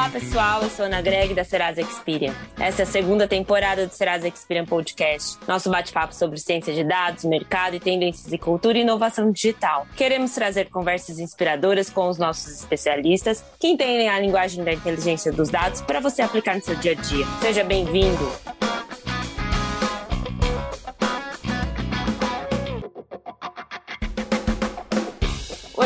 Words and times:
Olá, 0.00 0.08
pessoal. 0.08 0.62
Eu 0.62 0.70
sou 0.70 0.86
Ana 0.86 1.02
Greg, 1.02 1.34
da 1.34 1.44
Serasa 1.44 1.82
Experian. 1.82 2.32
Essa 2.58 2.80
é 2.80 2.84
a 2.84 2.86
segunda 2.86 3.28
temporada 3.28 3.86
do 3.86 3.92
Serasa 3.92 4.26
Experian 4.26 4.64
Podcast. 4.64 5.36
Nosso 5.46 5.68
bate-papo 5.68 6.14
sobre 6.14 6.38
ciência 6.38 6.72
de 6.72 6.82
dados, 6.82 7.22
mercado 7.24 7.76
e 7.76 7.80
tendências 7.80 8.30
de 8.30 8.38
cultura 8.38 8.78
e 8.78 8.80
inovação 8.80 9.30
digital. 9.30 9.86
Queremos 9.94 10.32
trazer 10.32 10.70
conversas 10.70 11.18
inspiradoras 11.18 11.90
com 11.90 12.08
os 12.08 12.16
nossos 12.16 12.50
especialistas 12.50 13.44
que 13.58 13.68
entendem 13.68 14.08
a 14.08 14.18
linguagem 14.18 14.64
da 14.64 14.72
inteligência 14.72 15.30
dos 15.30 15.50
dados 15.50 15.82
para 15.82 16.00
você 16.00 16.22
aplicar 16.22 16.56
no 16.56 16.62
seu 16.64 16.76
dia 16.76 16.92
a 16.92 16.94
dia. 16.94 17.26
Seja 17.42 17.62
bem-vindo! 17.62 18.32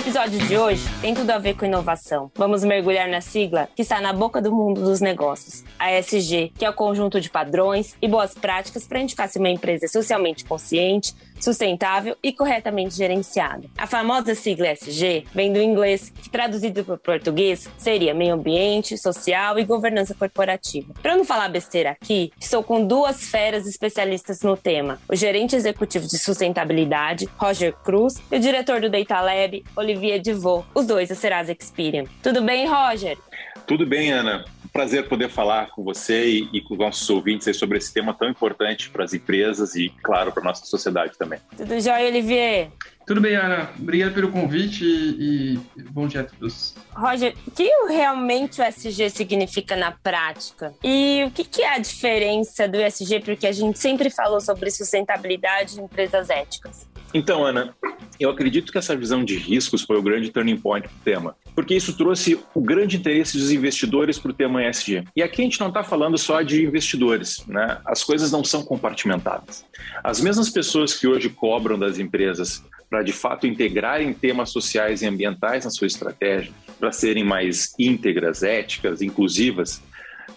Episódio 0.04 0.38
de 0.38 0.58
hoje 0.58 0.82
tem 1.00 1.14
tudo 1.14 1.30
a 1.30 1.38
ver 1.38 1.54
com 1.54 1.64
inovação. 1.64 2.30
Vamos 2.34 2.62
mergulhar 2.62 3.08
na 3.08 3.22
sigla 3.22 3.70
que 3.74 3.80
está 3.80 4.02
na 4.02 4.12
boca 4.12 4.38
do 4.38 4.52
mundo 4.52 4.82
dos 4.82 5.00
negócios, 5.00 5.64
a 5.78 5.90
ESG, 5.90 6.52
que 6.58 6.64
é 6.66 6.68
o 6.68 6.74
conjunto 6.74 7.18
de 7.22 7.30
padrões 7.30 7.96
e 8.02 8.06
boas 8.06 8.34
práticas 8.34 8.86
para 8.86 9.00
indicar 9.00 9.30
se 9.30 9.38
uma 9.38 9.48
empresa 9.48 9.86
é 9.86 9.88
socialmente 9.88 10.44
consciente, 10.44 11.14
sustentável 11.44 12.16
e 12.22 12.32
corretamente 12.32 12.94
gerenciada. 12.94 13.68
A 13.76 13.86
famosa 13.86 14.34
sigla 14.34 14.72
ESG 14.72 15.26
vem 15.34 15.52
do 15.52 15.60
inglês, 15.60 16.10
que 16.10 16.30
traduzido 16.30 16.82
para 16.82 16.94
o 16.94 16.98
português 16.98 17.68
seria 17.76 18.14
meio 18.14 18.34
ambiente, 18.34 18.96
social 18.96 19.58
e 19.58 19.64
governança 19.64 20.14
corporativa. 20.14 20.94
Para 21.02 21.16
não 21.16 21.24
falar 21.24 21.48
besteira 21.48 21.90
aqui, 21.90 22.32
estou 22.40 22.62
com 22.62 22.86
duas 22.86 23.28
feras 23.28 23.66
especialistas 23.66 24.40
no 24.40 24.56
tema: 24.56 24.98
o 25.08 25.14
gerente 25.14 25.54
executivo 25.54 26.06
de 26.06 26.18
sustentabilidade, 26.18 27.28
Roger 27.36 27.74
Cruz, 27.84 28.14
e 28.32 28.36
o 28.36 28.40
diretor 28.40 28.80
do 28.80 28.88
Data 28.88 29.20
Lab, 29.20 29.62
Olivier 29.76 30.20
Divot, 30.20 30.66
os 30.74 30.86
dois 30.86 31.10
da 31.10 31.14
Serasa 31.14 31.52
Experian. 31.52 32.04
Tudo 32.22 32.42
bem, 32.42 32.66
Roger? 32.66 33.18
Tudo 33.66 33.86
bem, 33.86 34.10
Ana. 34.10 34.44
Prazer 34.74 35.08
poder 35.08 35.30
falar 35.30 35.70
com 35.70 35.84
você 35.84 36.26
e, 36.26 36.48
e 36.52 36.60
com 36.60 36.74
os 36.74 36.80
nossos 36.80 37.08
ouvintes 37.08 37.56
sobre 37.56 37.78
esse 37.78 37.94
tema 37.94 38.12
tão 38.12 38.28
importante 38.28 38.90
para 38.90 39.04
as 39.04 39.14
empresas 39.14 39.76
e, 39.76 39.88
claro, 40.02 40.32
para 40.32 40.42
a 40.42 40.44
nossa 40.46 40.66
sociedade 40.66 41.16
também. 41.16 41.38
Tudo 41.56 41.80
jóia, 41.80 42.08
Olivier? 42.08 42.72
Tudo 43.06 43.20
bem, 43.20 43.36
Ana. 43.36 43.70
Obrigado 43.78 44.14
pelo 44.14 44.30
convite 44.30 44.84
e, 44.84 45.58
e 45.76 45.82
bom 45.82 46.06
dia 46.06 46.22
a 46.22 46.24
todos. 46.24 46.74
Roger, 46.94 47.34
o 47.46 47.50
que 47.50 47.68
realmente 47.88 48.60
o 48.60 48.64
SG 48.64 49.10
significa 49.10 49.76
na 49.76 49.92
prática? 49.92 50.74
E 50.82 51.22
o 51.26 51.30
que, 51.30 51.44
que 51.44 51.62
é 51.62 51.74
a 51.74 51.78
diferença 51.78 52.66
do 52.66 52.80
ESG? 52.80 53.20
Porque 53.20 53.46
a 53.46 53.52
gente 53.52 53.78
sempre 53.78 54.08
falou 54.08 54.40
sobre 54.40 54.70
sustentabilidade 54.70 55.78
em 55.78 55.84
empresas 55.84 56.30
éticas. 56.30 56.88
Então, 57.12 57.44
Ana, 57.44 57.72
eu 58.18 58.30
acredito 58.30 58.72
que 58.72 58.78
essa 58.78 58.96
visão 58.96 59.24
de 59.24 59.36
riscos 59.36 59.82
foi 59.82 59.96
o 59.96 60.02
grande 60.02 60.30
turning 60.30 60.56
point 60.56 60.88
do 60.88 60.94
tema, 61.04 61.36
porque 61.54 61.74
isso 61.74 61.96
trouxe 61.96 62.40
o 62.52 62.60
grande 62.60 62.96
interesse 62.96 63.38
dos 63.38 63.52
investidores 63.52 64.18
para 64.18 64.30
o 64.32 64.34
tema 64.34 64.64
ESG. 64.64 65.04
E 65.14 65.22
aqui 65.22 65.42
a 65.42 65.44
gente 65.44 65.60
não 65.60 65.68
está 65.68 65.84
falando 65.84 66.18
só 66.18 66.42
de 66.42 66.64
investidores, 66.64 67.44
né? 67.46 67.78
As 67.84 68.02
coisas 68.02 68.32
não 68.32 68.42
são 68.42 68.64
compartimentadas. 68.64 69.64
As 70.02 70.20
mesmas 70.20 70.50
pessoas 70.50 70.94
que 70.94 71.06
hoje 71.06 71.28
cobram 71.28 71.78
das 71.78 71.98
empresas 71.98 72.64
para 72.94 73.02
de 73.02 73.12
fato 73.12 73.44
integrarem 73.44 74.12
temas 74.12 74.50
sociais 74.50 75.02
e 75.02 75.06
ambientais 75.06 75.64
na 75.64 75.70
sua 75.72 75.88
estratégia, 75.88 76.52
para 76.78 76.92
serem 76.92 77.24
mais 77.24 77.74
íntegras, 77.76 78.44
éticas, 78.44 79.02
inclusivas, 79.02 79.82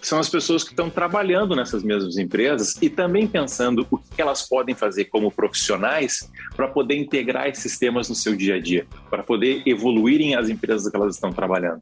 são 0.02 0.20
as 0.20 0.30
pessoas 0.30 0.64
que 0.64 0.72
estão 0.72 0.90
trabalhando 0.90 1.56
nessas 1.56 1.84
mesmas 1.84 2.18
empresas 2.18 2.76
e 2.82 2.90
também 2.90 3.28
pensando 3.28 3.86
o 3.90 3.98
que 3.98 4.22
elas 4.22 4.48
podem 4.48 4.76
fazer 4.76 5.06
como 5.06 5.32
profissionais 5.32 6.30
para 6.56 6.68
poder 6.68 6.96
integrar 6.96 7.48
esses 7.48 7.78
temas 7.78 8.10
no 8.10 8.16
seu 8.16 8.36
dia 8.36 8.56
a 8.56 8.60
dia, 8.60 8.86
para 9.10 9.24
poder 9.24 9.64
evoluírem 9.66 10.36
as 10.36 10.50
empresas 10.50 10.90
que 10.90 10.96
elas 10.96 11.16
estão 11.16 11.32
trabalhando. 11.32 11.82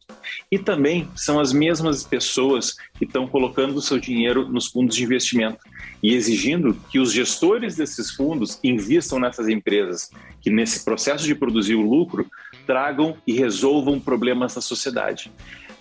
E 0.52 0.58
também 0.58 1.10
são 1.16 1.40
as 1.40 1.54
mesmas 1.54 2.04
pessoas 2.04 2.76
que 2.98 3.06
estão 3.06 3.28
colocando 3.28 3.78
o 3.78 3.82
seu 3.82 4.00
dinheiro 4.00 4.48
nos 4.48 4.68
fundos 4.68 4.96
de 4.96 5.04
investimento 5.04 5.60
e 6.02 6.14
exigindo 6.14 6.76
que 6.90 7.00
os 7.00 7.12
gestores 7.12 7.76
desses 7.76 8.12
fundos 8.12 8.60
investam 8.64 9.20
nessas 9.20 9.48
empresas 9.48 10.10
que 10.42 10.52
nesse 10.52 10.86
processo 10.86 11.26
de 11.26 11.34
produzir 11.34 11.74
o 11.74 11.82
lucro 11.82 12.30
tragam 12.68 13.18
e 13.26 13.34
resolvam 13.34 14.00
problemas 14.00 14.54
da 14.54 14.62
sociedade. 14.62 15.32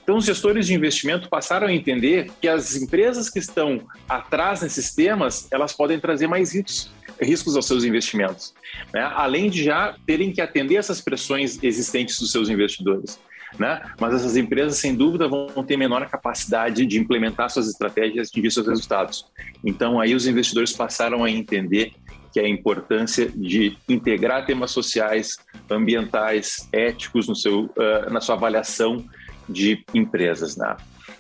Então, 0.05 0.19
os 0.19 0.27
gestores 0.27 0.67
de 0.67 0.75
investimento 0.75 1.31
passaram 1.31 1.67
a 1.67 1.73
entender 1.73 2.31
que 2.39 2.47
as 2.47 2.77
empresas 2.77 3.31
que 3.31 3.39
estão 3.39 3.81
atrás 4.07 4.61
nesses 4.61 4.95
temas, 4.95 5.49
elas 5.51 5.73
podem 5.73 5.99
trazer 5.99 6.27
mais 6.27 6.55
riscos, 6.55 6.93
riscos 7.21 7.57
aos 7.57 7.67
seus 7.67 7.85
investimentos, 7.85 8.53
né? 8.93 9.01
além 9.15 9.49
de 9.49 9.65
já 9.65 9.97
terem 10.07 10.31
que 10.31 10.43
atender 10.43 10.77
essas 10.77 11.01
pressões 11.01 11.59
existentes 11.63 12.19
dos 12.21 12.31
seus 12.31 12.51
investidores. 12.51 13.19
Né? 13.59 13.81
Mas 13.99 14.15
essas 14.15 14.37
empresas, 14.37 14.77
sem 14.77 14.95
dúvida, 14.95 15.27
vão 15.27 15.65
ter 15.65 15.79
menor 15.79 16.07
capacidade 16.07 16.85
de 16.85 16.99
implementar 16.99 17.49
suas 17.49 17.69
estratégias 17.69 18.29
de 18.31 18.51
seus 18.51 18.67
resultados. 18.67 19.27
Então, 19.65 19.99
aí 19.99 20.15
os 20.15 20.27
investidores 20.27 20.73
passaram 20.73 21.25
a 21.25 21.31
entender 21.31 21.93
que 22.31 22.41
a 22.41 22.49
importância 22.49 23.31
de 23.35 23.79
integrar 23.89 24.45
temas 24.45 24.73
sociais, 24.73 25.39
ambientais, 25.71 26.69
éticos 26.73 27.29
no 27.29 27.37
seu, 27.37 27.67
uh, 27.67 28.11
na 28.11 28.21
sua 28.21 28.35
avaliação 28.35 29.07
de 29.49 29.85
empresas. 29.95 30.57
Né? 30.57 30.77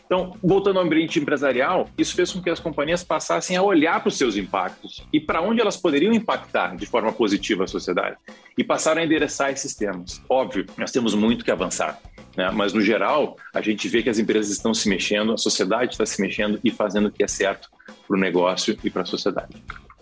Então, 0.07 0.37
voltando 0.43 0.79
ao 0.79 0.85
ambiente 0.85 1.19
empresarial, 1.19 1.89
isso 1.97 2.15
fez 2.15 2.33
com 2.33 2.43
que 2.43 2.51
as 2.51 2.61
companhias 2.61 3.03
passassem 3.03 3.57
a 3.57 3.63
olhar 3.63 4.01
para 4.01 4.09
os 4.09 4.17
seus 4.17 4.37
impactos 4.37 5.05
e 5.13 5.19
para 5.19 5.41
onde 5.41 5.61
elas 5.61 5.77
poderiam 5.77 6.13
impactar 6.13 6.77
de 6.77 6.87
forma 6.87 7.13
positiva 7.13 7.65
a 7.65 7.67
sociedade 7.67 8.17
e 8.57 8.63
passaram 8.63 9.01
a 9.01 9.05
endereçar 9.05 9.51
esses 9.51 9.75
temas. 9.75 10.23
Óbvio, 10.29 10.67
nós 10.77 10.93
temos 10.93 11.15
muito 11.15 11.45
que 11.45 11.51
avançar, 11.51 11.99
né? 12.37 12.51
mas 12.51 12.73
no 12.73 12.81
geral, 12.81 13.37
a 13.53 13.61
gente 13.61 13.89
vê 13.89 14.03
que 14.03 14.11
as 14.11 14.19
empresas 14.19 14.53
estão 14.53 14.75
se 14.75 14.89
mexendo, 14.89 15.33
a 15.33 15.39
sociedade 15.39 15.93
está 15.93 16.05
se 16.05 16.21
mexendo 16.21 16.61
e 16.63 16.71
fazendo 16.71 17.09
o 17.09 17.11
que 17.11 17.25
é 17.25 17.29
certo 17.29 17.71
para 18.07 18.17
o 18.17 18.21
negócio 18.21 18.77
e 18.85 18.91
para 18.91 19.03
a 19.03 19.07
sociedade. 19.07 19.55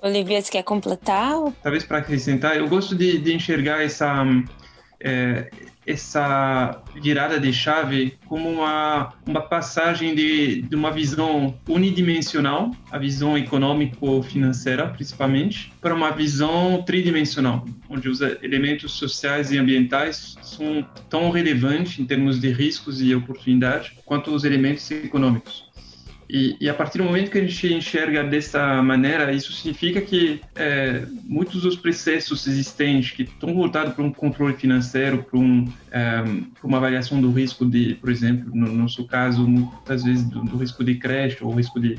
Olivia, 0.03 0.43
você 0.43 0.50
quer 0.50 0.65
completar? 0.65 1.33
Talvez 1.62 1.84
para 1.84 1.99
acrescentar, 1.99 2.56
eu 2.56 2.69
gosto 2.69 2.93
de, 2.97 3.19
de 3.19 3.34
enxergar 3.34 3.84
essa. 3.84 4.25
É, 5.00 5.49
essa 5.87 6.82
virada 7.00 7.38
de 7.38 7.53
chave 7.53 8.19
como 8.26 8.48
uma, 8.48 9.12
uma 9.26 9.41
passagem 9.41 10.15
de, 10.15 10.62
de 10.62 10.76
uma 10.76 10.91
visão 10.91 11.59
unidimensional, 11.69 12.70
a 12.91 12.98
visão 12.98 13.37
econômico-financeira 13.37 14.88
principalmente, 14.88 15.72
para 15.81 15.94
uma 15.94 16.10
visão 16.10 16.82
tridimensional, 16.82 17.65
onde 17.88 18.09
os 18.09 18.21
elementos 18.21 18.92
sociais 18.92 19.50
e 19.50 19.59
ambientais 19.59 20.37
são 20.42 20.87
tão 21.09 21.31
relevantes 21.31 21.98
em 21.98 22.04
termos 22.04 22.41
de 22.41 22.50
riscos 22.53 23.00
e 23.00 23.15
oportunidades 23.15 23.92
quanto 24.04 24.34
os 24.34 24.44
elementos 24.44 24.91
econômicos. 24.91 25.72
E, 26.28 26.56
e, 26.60 26.69
a 26.69 26.75
partir 26.75 26.99
do 26.99 27.05
momento 27.05 27.31
que 27.31 27.38
a 27.38 27.47
gente 27.47 27.75
enxerga 27.75 28.25
dessa 28.25 28.83
maneira, 28.83 29.33
isso 29.33 29.53
significa 29.53 30.00
que 30.00 30.41
é, 30.55 31.05
muitos 31.25 31.62
dos 31.62 31.77
processos 31.77 32.47
existentes 32.47 33.10
que 33.10 33.22
estão 33.22 33.55
voltados 33.55 33.93
para 33.94 34.05
um 34.05 34.12
controle 34.12 34.55
financeiro, 34.55 35.22
para, 35.22 35.38
um, 35.38 35.71
é, 35.91 36.22
uma 36.62 36.78
avaliação 36.78 37.21
do 37.21 37.31
risco 37.31 37.66
de, 37.66 37.94
por 37.97 38.10
exemplo, 38.10 38.50
no 38.55 38.72
nosso 38.72 39.06
caso, 39.06 39.47
muitas 39.47 40.05
vezes 40.05 40.25
do, 40.25 40.43
do 40.43 40.56
risco 40.56 40.83
de 40.83 40.94
crédito 40.94 41.47
ou 41.47 41.55
risco 41.55 41.78
de, 41.78 41.99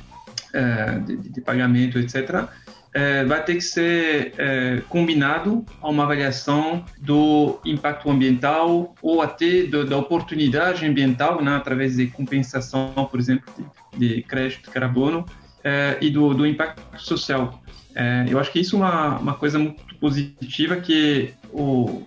é, 0.53 0.99
de, 0.99 1.17
de 1.17 1.41
pagamento, 1.41 1.99
etc., 1.99 2.47
é, 2.93 3.25
vai 3.25 3.43
ter 3.43 3.55
que 3.55 3.61
ser 3.61 4.33
é, 4.37 4.81
combinado 4.87 5.65
a 5.81 5.89
uma 5.89 6.03
avaliação 6.03 6.85
do 6.99 7.59
impacto 7.65 8.09
ambiental 8.09 8.93
ou 9.01 9.21
até 9.21 9.63
do, 9.63 9.85
da 9.85 9.97
oportunidade 9.97 10.85
ambiental, 10.85 11.43
né, 11.43 11.55
através 11.55 11.95
de 11.95 12.07
compensação, 12.07 12.93
por 13.09 13.19
exemplo, 13.19 13.51
de, 13.97 14.15
de 14.15 14.21
crédito 14.21 14.65
de 14.65 14.69
carbono 14.69 15.25
é, 15.63 15.97
e 16.01 16.09
do, 16.09 16.33
do, 16.33 16.45
impacto 16.45 16.81
social. 17.01 17.61
É, 17.95 18.25
eu 18.29 18.39
acho 18.39 18.51
que 18.51 18.59
isso 18.59 18.75
é 18.75 18.79
uma, 18.79 19.17
uma 19.17 19.33
coisa 19.33 19.57
muito 19.57 19.83
positiva 19.95 20.75
que 20.77 21.33
o, 21.51 22.03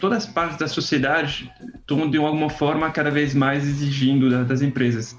todas 0.00 0.24
as 0.24 0.26
partes 0.26 0.56
da 0.56 0.68
sociedade 0.68 1.52
estão, 1.74 2.08
de 2.08 2.16
alguma 2.16 2.48
forma, 2.48 2.90
cada 2.90 3.10
vez 3.10 3.34
mais 3.34 3.66
exigindo 3.66 4.44
das 4.44 4.62
empresas. 4.62 5.16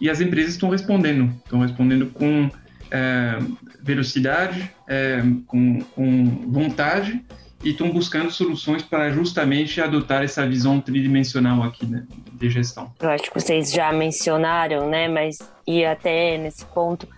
E 0.00 0.10
as 0.10 0.20
empresas 0.20 0.52
estão 0.52 0.68
respondendo, 0.68 1.34
estão 1.44 1.60
respondendo 1.60 2.06
com 2.06 2.50
é, 2.90 3.38
velocidade, 3.82 4.70
é, 4.88 5.22
com, 5.46 5.80
com 5.94 6.24
vontade 6.48 7.24
e 7.62 7.70
estão 7.70 7.90
buscando 7.90 8.30
soluções 8.30 8.82
para 8.82 9.10
justamente 9.10 9.80
adotar 9.80 10.22
essa 10.22 10.46
visão 10.46 10.80
tridimensional 10.80 11.62
aqui 11.62 11.86
né, 11.86 12.04
de 12.32 12.50
gestão. 12.50 12.92
Eu 13.00 13.10
acho 13.10 13.24
que 13.24 13.34
vocês 13.34 13.72
já 13.72 13.92
mencionaram, 13.92 14.88
né? 14.88 15.08
Mas 15.08 15.38
e 15.66 15.84
até 15.84 16.38
nesse 16.38 16.64
ponto, 16.66 17.08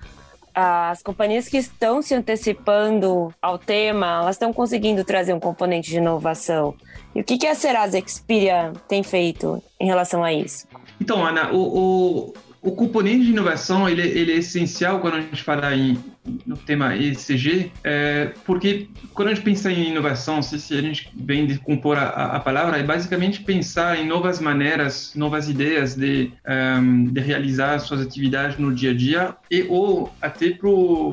as 0.55 1.03
companhias 1.03 1.49
que 1.49 1.57
estão 1.57 2.01
se 2.01 2.15
antecipando 2.15 3.33
ao 3.43 3.59
tema, 3.59 4.21
elas 4.23 4.37
estão 4.37 4.53
conseguindo 4.53 5.05
trazer 5.05 5.33
um 5.33 5.41
componente 5.41 5.91
de 5.91 5.99
inovação. 5.99 6.75
E 7.15 7.21
o 7.21 7.25
que, 7.25 7.37
que 7.37 7.47
a 7.47 7.55
Serasa 7.55 8.01
Xperia 8.01 8.73
tem 8.89 9.03
feito 9.03 9.63
em 9.79 9.87
relação 9.87 10.25
a 10.25 10.33
isso? 10.33 10.67
Então, 11.01 11.25
Ana, 11.25 11.53
o, 11.53 11.59
o 11.59 12.35
o 12.61 12.73
componente 12.73 13.25
de 13.25 13.31
inovação 13.31 13.89
ele, 13.89 14.03
ele, 14.03 14.33
é 14.33 14.37
essencial 14.37 15.01
quando 15.01 15.15
a 15.15 15.21
gente 15.21 15.43
fala 15.43 15.75
em, 15.75 15.97
no 16.45 16.57
tema 16.57 16.97
ESG, 16.97 17.71
é, 17.85 18.33
porque 18.45 18.89
quando 19.15 19.29
a 19.29 19.35
gente 19.35 19.45
pensa 19.45 19.71
em 19.71 19.91
inovação, 19.91 20.43
se, 20.43 20.59
se 20.59 20.75
a 20.75 20.83
gente 20.83 21.11
vem 21.15 21.47
de 21.47 21.59
compor 21.59 21.97
a, 21.97 22.09
a, 22.09 22.41
palavra, 22.41 22.79
é 22.79 22.83
basicamente 22.83 23.43
pensar 23.43 23.99
em 23.99 24.07
novas 24.07 24.41
maneiras, 24.41 25.13
novas 25.15 25.49
ideias 25.49 25.95
de, 25.95 26.33
um, 26.81 27.05
de 27.05 27.21
realizar 27.21 27.79
suas 27.79 28.01
atividades 28.01 28.59
no 28.59 28.75
dia 28.75 28.91
a 28.91 28.95
dia 28.95 29.37
e 29.51 29.65
ou 29.69 30.13
até 30.21 30.51
para 30.51 30.69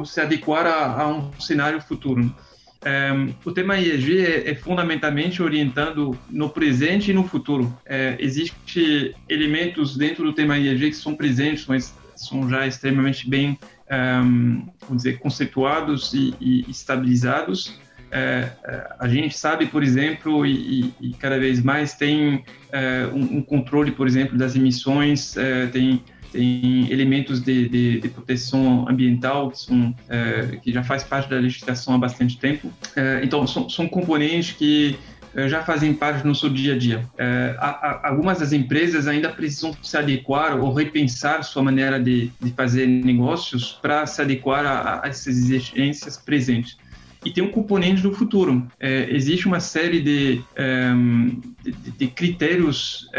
se 0.06 0.20
adequar 0.20 0.66
a, 0.66 1.02
a 1.02 1.08
um 1.08 1.32
cenário 1.40 1.80
futuro. 1.80 2.34
Um, 2.86 3.34
o 3.44 3.52
tema 3.52 3.80
ESG 3.80 4.20
é, 4.20 4.52
é, 4.52 4.56
fundamentalmente 4.56 5.42
orientando 5.42 6.16
no 6.30 6.50
presente 6.50 7.10
e 7.10 7.14
no 7.14 7.28
futuro. 7.28 7.76
É, 7.84 8.16
Existem 8.20 9.16
elementos 9.28 9.98
dentro 9.98 10.24
do 10.24 10.34
tema 10.34 10.58
ESG 10.60 10.92
que 10.92 10.96
são 10.96 11.16
presentes, 11.16 11.66
mas 11.66 11.96
são 12.16 12.48
já 12.48 12.68
extremamente 12.68 13.28
bem, 13.28 13.58
um, 14.24 14.68
vamos 14.82 15.04
dizer, 15.04 15.18
conceituados 15.18 16.14
e, 16.14 16.36
e 16.40 16.70
estabilizados. 16.70 17.80
É, 18.12 18.50
a 19.00 19.08
gente 19.08 19.38
sabe, 19.38 19.66
por 19.66 19.84
exemplo, 19.84 20.46
e, 20.46 20.94
e 21.02 21.14
cada 21.14 21.40
vez 21.40 21.62
mais 21.62 21.96
tem 21.96 22.46
é, 22.72 23.08
um, 23.12 23.38
um, 23.38 23.42
controle, 23.42 23.92
por 23.92 24.08
exemplo, 24.08 24.38
das 24.38 24.56
emissões, 24.56 25.36
é, 25.36 25.66
tem 25.68 26.04
tem 26.36 26.92
elementos 26.92 27.40
de, 27.40 27.70
de, 27.70 28.00
de 28.02 28.10
proteção 28.10 28.88
ambiental 28.90 29.50
que, 29.50 29.60
são, 29.60 29.96
é, 30.10 30.58
que 30.62 30.72
já 30.72 30.84
faz 30.84 31.04
parte 31.04 31.30
da 31.30 31.38
legislação 31.38 31.96
há 31.96 31.98
bastante 31.98 32.38
tempo. 32.38 32.72
É, 32.96 33.22
então, 33.24 33.48
são, 33.48 33.70
são 33.70 33.88
componentes 33.88 34.52
que 34.52 34.98
é, 35.34 35.48
já 35.48 35.64
fazem 35.64 35.94
parte 35.94 36.22
do 36.22 36.28
nosso 36.28 36.50
dia 36.50 36.74
a 36.74 36.78
dia. 36.78 37.06
É, 37.18 37.56
algumas 38.04 38.40
das 38.40 38.52
empresas 38.52 39.08
ainda 39.08 39.30
precisam 39.30 39.76
se 39.82 39.98
adequar 39.98 40.60
ou 40.60 40.74
repensar 40.74 41.44
sua 41.44 41.64
maneira 41.64 42.00
de, 42.00 42.32
de 42.40 42.52
fazer 42.52 42.86
negócios 42.86 43.80
para 43.82 44.06
se 44.06 44.22
adequar 44.22 44.66
a, 44.66 45.02
a 45.04 45.08
essas 45.08 45.28
exigências 45.28 46.18
presentes 46.18 46.78
e 47.25 47.31
tem 47.31 47.44
um 47.44 47.51
componente 47.51 48.04
do 48.04 48.13
futuro. 48.13 48.66
É, 48.80 49.10
existe 49.10 49.48
uma 49.48 49.60
série 49.60 50.00
de, 50.00 50.42
um, 50.95 51.42
de, 51.63 51.72
de, 51.72 52.07
critérios 52.07 53.10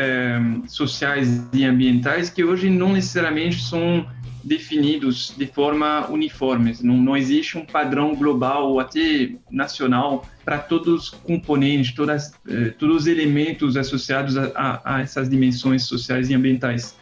um, 0.40 0.66
sociais 0.68 1.44
e 1.52 1.64
ambientais 1.64 2.30
que 2.30 2.44
hoje 2.44 2.70
não 2.70 2.92
necessariamente 2.92 3.60
são 3.60 4.06
definidos 4.44 5.34
de 5.36 5.46
forma 5.46 6.06
uniforme. 6.08 6.72
Não, 6.80 6.96
não 6.96 7.16
existe 7.16 7.58
um 7.58 7.66
padrão 7.66 8.14
global 8.14 8.70
ou 8.70 8.80
até 8.80 9.32
nacional 9.50 10.24
para 10.44 10.58
todos 10.58 11.02
os 11.02 11.10
componentes, 11.10 11.92
todas, 11.92 12.32
eh, 12.48 12.72
todos 12.78 13.02
os 13.02 13.06
elementos 13.08 13.76
associados 13.76 14.36
a, 14.36 14.52
a, 14.54 14.96
a, 14.96 15.00
essas 15.00 15.28
dimensões 15.28 15.82
sociais 15.82 16.30
e 16.30 16.34
ambientais. 16.34 16.96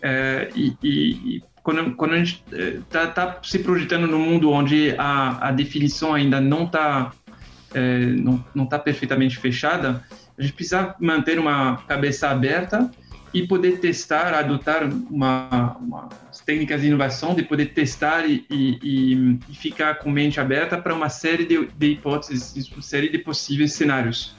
É, 0.00 0.50
e, 0.54 0.72
e, 0.84 1.42
quando, 1.64 1.96
quando 1.96 2.12
a 2.12 2.18
gente 2.18 2.44
está 2.52 3.02
eh, 3.02 3.06
tá 3.06 3.40
se 3.42 3.58
projetando 3.58 4.06
num 4.06 4.18
mundo 4.18 4.50
onde 4.50 4.94
a, 4.98 5.48
a 5.48 5.50
definição 5.50 6.14
ainda 6.14 6.40
não 6.40 6.64
está 6.64 7.10
é, 7.72 7.98
não, 7.98 8.44
não 8.54 8.66
tá 8.66 8.78
perfeitamente 8.78 9.36
fechada, 9.38 10.04
a 10.38 10.42
gente 10.42 10.52
precisa 10.52 10.94
manter 11.00 11.38
uma 11.38 11.78
cabeça 11.88 12.28
aberta 12.28 12.88
e 13.32 13.44
poder 13.46 13.80
testar, 13.80 14.32
adotar 14.32 14.84
uma, 15.10 15.76
uma 15.80 16.08
técnicas 16.46 16.82
de 16.82 16.88
inovação, 16.88 17.34
de 17.34 17.42
poder 17.42 17.72
testar 17.72 18.26
e, 18.26 18.44
e, 18.50 19.38
e 19.48 19.54
ficar 19.54 19.96
com 19.96 20.10
mente 20.10 20.38
aberta 20.38 20.76
para 20.76 20.94
uma 20.94 21.08
série 21.08 21.46
de, 21.46 21.66
de 21.66 21.86
hipóteses, 21.92 22.68
uma 22.70 22.82
série 22.82 23.08
de 23.08 23.18
possíveis 23.18 23.72
cenários. 23.72 24.36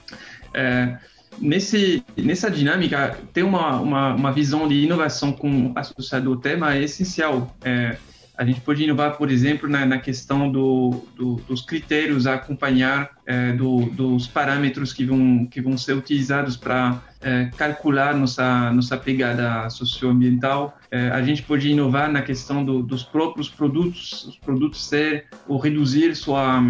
É, 0.54 0.98
nesse, 1.40 2.04
nessa 2.18 2.50
dinâmica, 2.50 3.18
ter 3.34 3.44
uma, 3.44 3.80
uma, 3.80 4.16
uma 4.16 4.32
visão 4.32 4.68
de 4.68 4.76
inovação 4.84 5.32
com 5.32 5.72
associado 5.76 6.30
ao 6.30 6.38
tema 6.38 6.76
é 6.76 6.84
essencial. 6.84 7.56
É, 7.64 7.98
a 8.38 8.44
gente 8.44 8.60
pode 8.62 8.84
inovar, 8.84 9.18
por 9.18 9.32
exemplo, 9.32 9.70
na, 9.70 9.86
na 9.86 9.98
questão 9.98 10.52
do, 10.52 11.06
do, 11.16 11.36
dos 11.48 11.62
critérios 11.62 12.28
a 12.28 12.34
acompanhar, 12.34 13.12
é, 13.26 13.54
do, 13.54 13.86
dos 13.86 14.28
parâmetros 14.28 14.92
que 14.92 15.06
vão, 15.06 15.46
que 15.46 15.62
vão 15.62 15.78
ser 15.78 15.94
utilizados 15.94 16.58
para 16.58 17.02
é, 17.22 17.50
calcular 17.56 18.14
nossa, 18.14 18.72
nossa 18.72 18.98
pegada 18.98 19.70
socioambiental. 19.70 20.78
É, 20.92 21.10
a 21.10 21.24
gente 21.24 21.44
pode 21.44 21.70
inovar 21.70 22.12
na 22.12 22.22
questão 22.22 22.64
do, 22.64 22.84
dos 22.84 23.04
próprios 23.04 23.48
produtos, 23.48 24.26
os 24.26 24.38
produtos 24.38 24.86
ser 24.86 25.26
ou 25.48 25.58
reduzir 25.58 26.14
sua, 26.16 26.62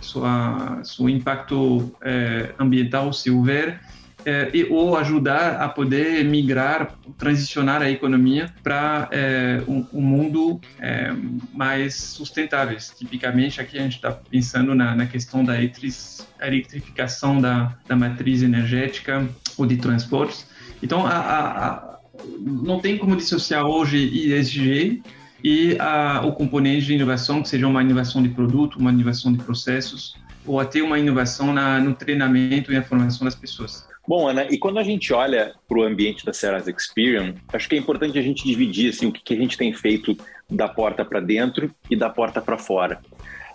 sua, 0.00 0.80
seu 0.82 1.08
impacto 1.08 1.94
é, 2.02 2.52
ambiental, 2.58 3.12
se 3.12 3.30
houver 3.30 3.80
é, 4.24 4.50
e, 4.52 4.64
ou 4.64 4.96
ajudar 4.96 5.60
a 5.60 5.68
poder 5.68 6.24
migrar, 6.24 6.94
transicionar 7.18 7.82
a 7.82 7.90
economia 7.90 8.52
para 8.62 9.08
é, 9.10 9.62
um, 9.66 9.84
um, 9.92 10.00
mundo 10.00 10.60
é, 10.80 11.12
mais 11.52 11.94
sustentável. 11.94 12.76
Tipicamente, 12.96 13.60
aqui 13.60 13.78
a 13.78 13.82
gente 13.82 13.96
está 13.96 14.12
pensando 14.12 14.74
na, 14.74 14.94
na, 14.94 15.06
questão 15.06 15.44
da 15.44 15.56
eletrificação 15.62 17.40
da, 17.40 17.76
da 17.86 17.96
matriz 17.96 18.42
energética 18.42 19.28
ou 19.56 19.66
de 19.66 19.76
transportes. 19.76 20.46
Então, 20.82 21.06
a, 21.06 21.16
a, 21.16 21.66
a, 21.66 21.98
não 22.40 22.80
tem 22.80 22.98
como 22.98 23.16
dissociar 23.16 23.64
hoje 23.64 23.98
ESG 24.32 25.02
e 25.44 25.76
o 26.22 26.32
componente 26.32 26.86
de 26.86 26.94
inovação, 26.94 27.42
que 27.42 27.48
seja 27.48 27.66
uma 27.66 27.82
inovação 27.82 28.22
de 28.22 28.28
produto, 28.28 28.78
uma 28.78 28.92
inovação 28.92 29.32
de 29.32 29.42
processos, 29.42 30.14
ou 30.46 30.60
até 30.60 30.82
uma 30.82 30.98
inovação 30.98 31.52
na, 31.52 31.78
no 31.78 31.94
treinamento 31.94 32.72
e 32.72 32.74
na 32.74 32.82
formação 32.82 33.24
das 33.24 33.34
pessoas. 33.34 33.86
Bom, 34.06 34.28
Ana, 34.28 34.46
e 34.50 34.58
quando 34.58 34.78
a 34.78 34.82
gente 34.82 35.12
olha 35.12 35.54
para 35.68 35.78
o 35.78 35.82
ambiente 35.84 36.26
da 36.26 36.32
Serasa 36.32 36.70
Experian, 36.70 37.34
acho 37.52 37.68
que 37.68 37.76
é 37.76 37.78
importante 37.78 38.18
a 38.18 38.22
gente 38.22 38.44
dividir 38.44 38.90
assim, 38.90 39.06
o 39.06 39.12
que, 39.12 39.22
que 39.22 39.34
a 39.34 39.36
gente 39.36 39.56
tem 39.56 39.72
feito 39.72 40.16
da 40.50 40.68
porta 40.68 41.04
para 41.04 41.20
dentro 41.20 41.72
e 41.88 41.94
da 41.94 42.10
porta 42.10 42.40
para 42.40 42.58
fora. 42.58 43.00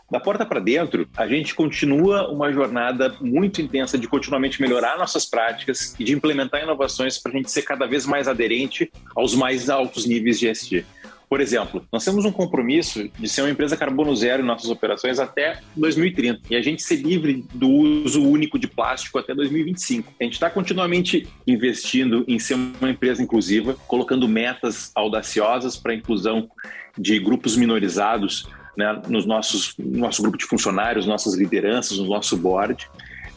Da 0.10 0.22
porta 0.22 0.46
para 0.46 0.62
dentro, 0.62 1.06
a 1.18 1.28
gente 1.28 1.54
continua 1.54 2.32
uma 2.32 2.50
jornada 2.54 3.14
muito 3.20 3.62
intensa 3.62 3.98
de 3.98 4.08
continuamente 4.08 4.62
melhorar 4.62 4.98
nossas 4.98 5.26
práticas 5.26 5.94
e 6.00 6.04
de 6.06 6.14
implementar 6.14 6.64
inovações 6.64 7.18
para 7.18 7.34
a 7.34 7.36
gente 7.36 7.52
ser 7.52 7.64
cada 7.64 7.86
vez 7.86 8.06
mais 8.06 8.26
aderente 8.26 8.90
aos 9.14 9.36
mais 9.36 9.70
altos 9.70 10.06
níveis 10.06 10.40
de 10.40 10.48
ESG. 10.48 10.86
Por 11.30 11.42
exemplo, 11.42 11.86
nós 11.92 12.06
temos 12.06 12.24
um 12.24 12.32
compromisso 12.32 13.10
de 13.20 13.28
ser 13.28 13.42
uma 13.42 13.50
empresa 13.50 13.76
carbono 13.76 14.16
zero 14.16 14.42
em 14.42 14.46
nossas 14.46 14.70
operações 14.70 15.20
até 15.20 15.60
2030 15.76 16.42
e 16.50 16.56
a 16.56 16.62
gente 16.62 16.82
ser 16.82 16.98
livre 16.98 17.46
do 17.54 17.68
uso 17.68 18.24
único 18.24 18.58
de 18.58 18.68
plástico 18.68 19.20
até 19.20 19.36
2025. 19.36 20.14
A 20.20 20.24
gente 20.24 20.34
está 20.34 20.50
continuamente 20.50 21.28
investindo 21.46 22.24
em 22.30 22.40
ser 22.40 22.54
uma 22.54 22.90
empresa 22.90 23.22
inclusiva, 23.22 23.76
colocando 23.88 24.28
metas 24.28 24.92
audaciosas 24.96 25.76
para 25.76 25.92
a 25.92 25.96
inclusão 25.96 26.50
de 26.98 27.20
grupos 27.20 27.58
minorizados 27.58 28.48
né, 28.78 29.02
nos 29.08 29.26
nossos 29.26 29.76
no 29.78 30.00
nosso 30.00 30.22
grupo 30.22 30.38
de 30.38 30.46
funcionários, 30.46 31.06
nossas 31.06 31.34
lideranças, 31.34 31.98
no 31.98 32.06
nosso 32.06 32.38
board. 32.38 32.88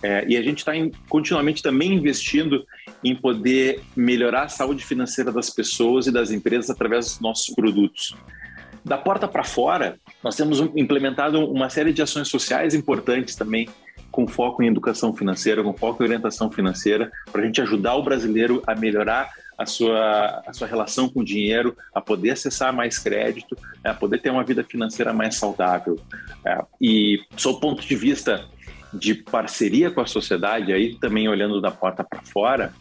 É, 0.02 0.24
e 0.28 0.36
a 0.36 0.42
gente 0.42 0.58
está 0.58 0.72
continuamente 1.08 1.62
também 1.62 1.92
investindo 1.92 2.64
em 3.04 3.14
poder 3.14 3.82
melhorar 3.96 4.44
a 4.44 4.48
saúde 4.48 4.84
financeira 4.84 5.32
das 5.32 5.50
pessoas 5.50 6.06
e 6.06 6.12
das 6.12 6.30
empresas 6.30 6.70
através 6.70 7.06
dos 7.06 7.20
nossos 7.20 7.54
produtos. 7.54 8.14
Da 8.84 8.96
porta 8.96 9.28
para 9.28 9.44
fora, 9.44 9.98
nós 10.22 10.36
temos 10.36 10.60
implementado 10.74 11.38
uma 11.50 11.68
série 11.68 11.92
de 11.92 12.02
ações 12.02 12.28
sociais 12.28 12.74
importantes 12.74 13.34
também, 13.36 13.68
com 14.10 14.26
foco 14.26 14.62
em 14.62 14.66
educação 14.66 15.14
financeira, 15.14 15.62
com 15.62 15.72
foco 15.74 16.02
em 16.02 16.06
orientação 16.06 16.50
financeira, 16.50 17.10
para 17.30 17.42
a 17.42 17.44
gente 17.44 17.60
ajudar 17.60 17.94
o 17.94 18.02
brasileiro 18.02 18.62
a 18.66 18.74
melhorar 18.74 19.30
a 19.56 19.66
sua, 19.66 20.42
a 20.46 20.52
sua 20.52 20.66
relação 20.66 21.08
com 21.08 21.20
o 21.20 21.24
dinheiro, 21.24 21.76
a 21.94 22.00
poder 22.00 22.30
acessar 22.30 22.74
mais 22.74 22.98
crédito, 22.98 23.56
a 23.84 23.92
poder 23.92 24.18
ter 24.18 24.30
uma 24.30 24.42
vida 24.42 24.64
financeira 24.64 25.12
mais 25.12 25.36
saudável. 25.36 26.00
É, 26.44 26.58
e, 26.80 27.20
sob 27.36 27.60
ponto 27.60 27.86
de 27.86 27.94
vista 27.94 28.46
de 28.92 29.14
parceria 29.14 29.90
com 29.90 30.00
a 30.00 30.06
sociedade, 30.06 30.72
aí 30.72 30.94
também 30.96 31.28
olhando 31.28 31.60
da 31.60 31.70
porta 31.70 32.02
para 32.02 32.22
fora, 32.22 32.72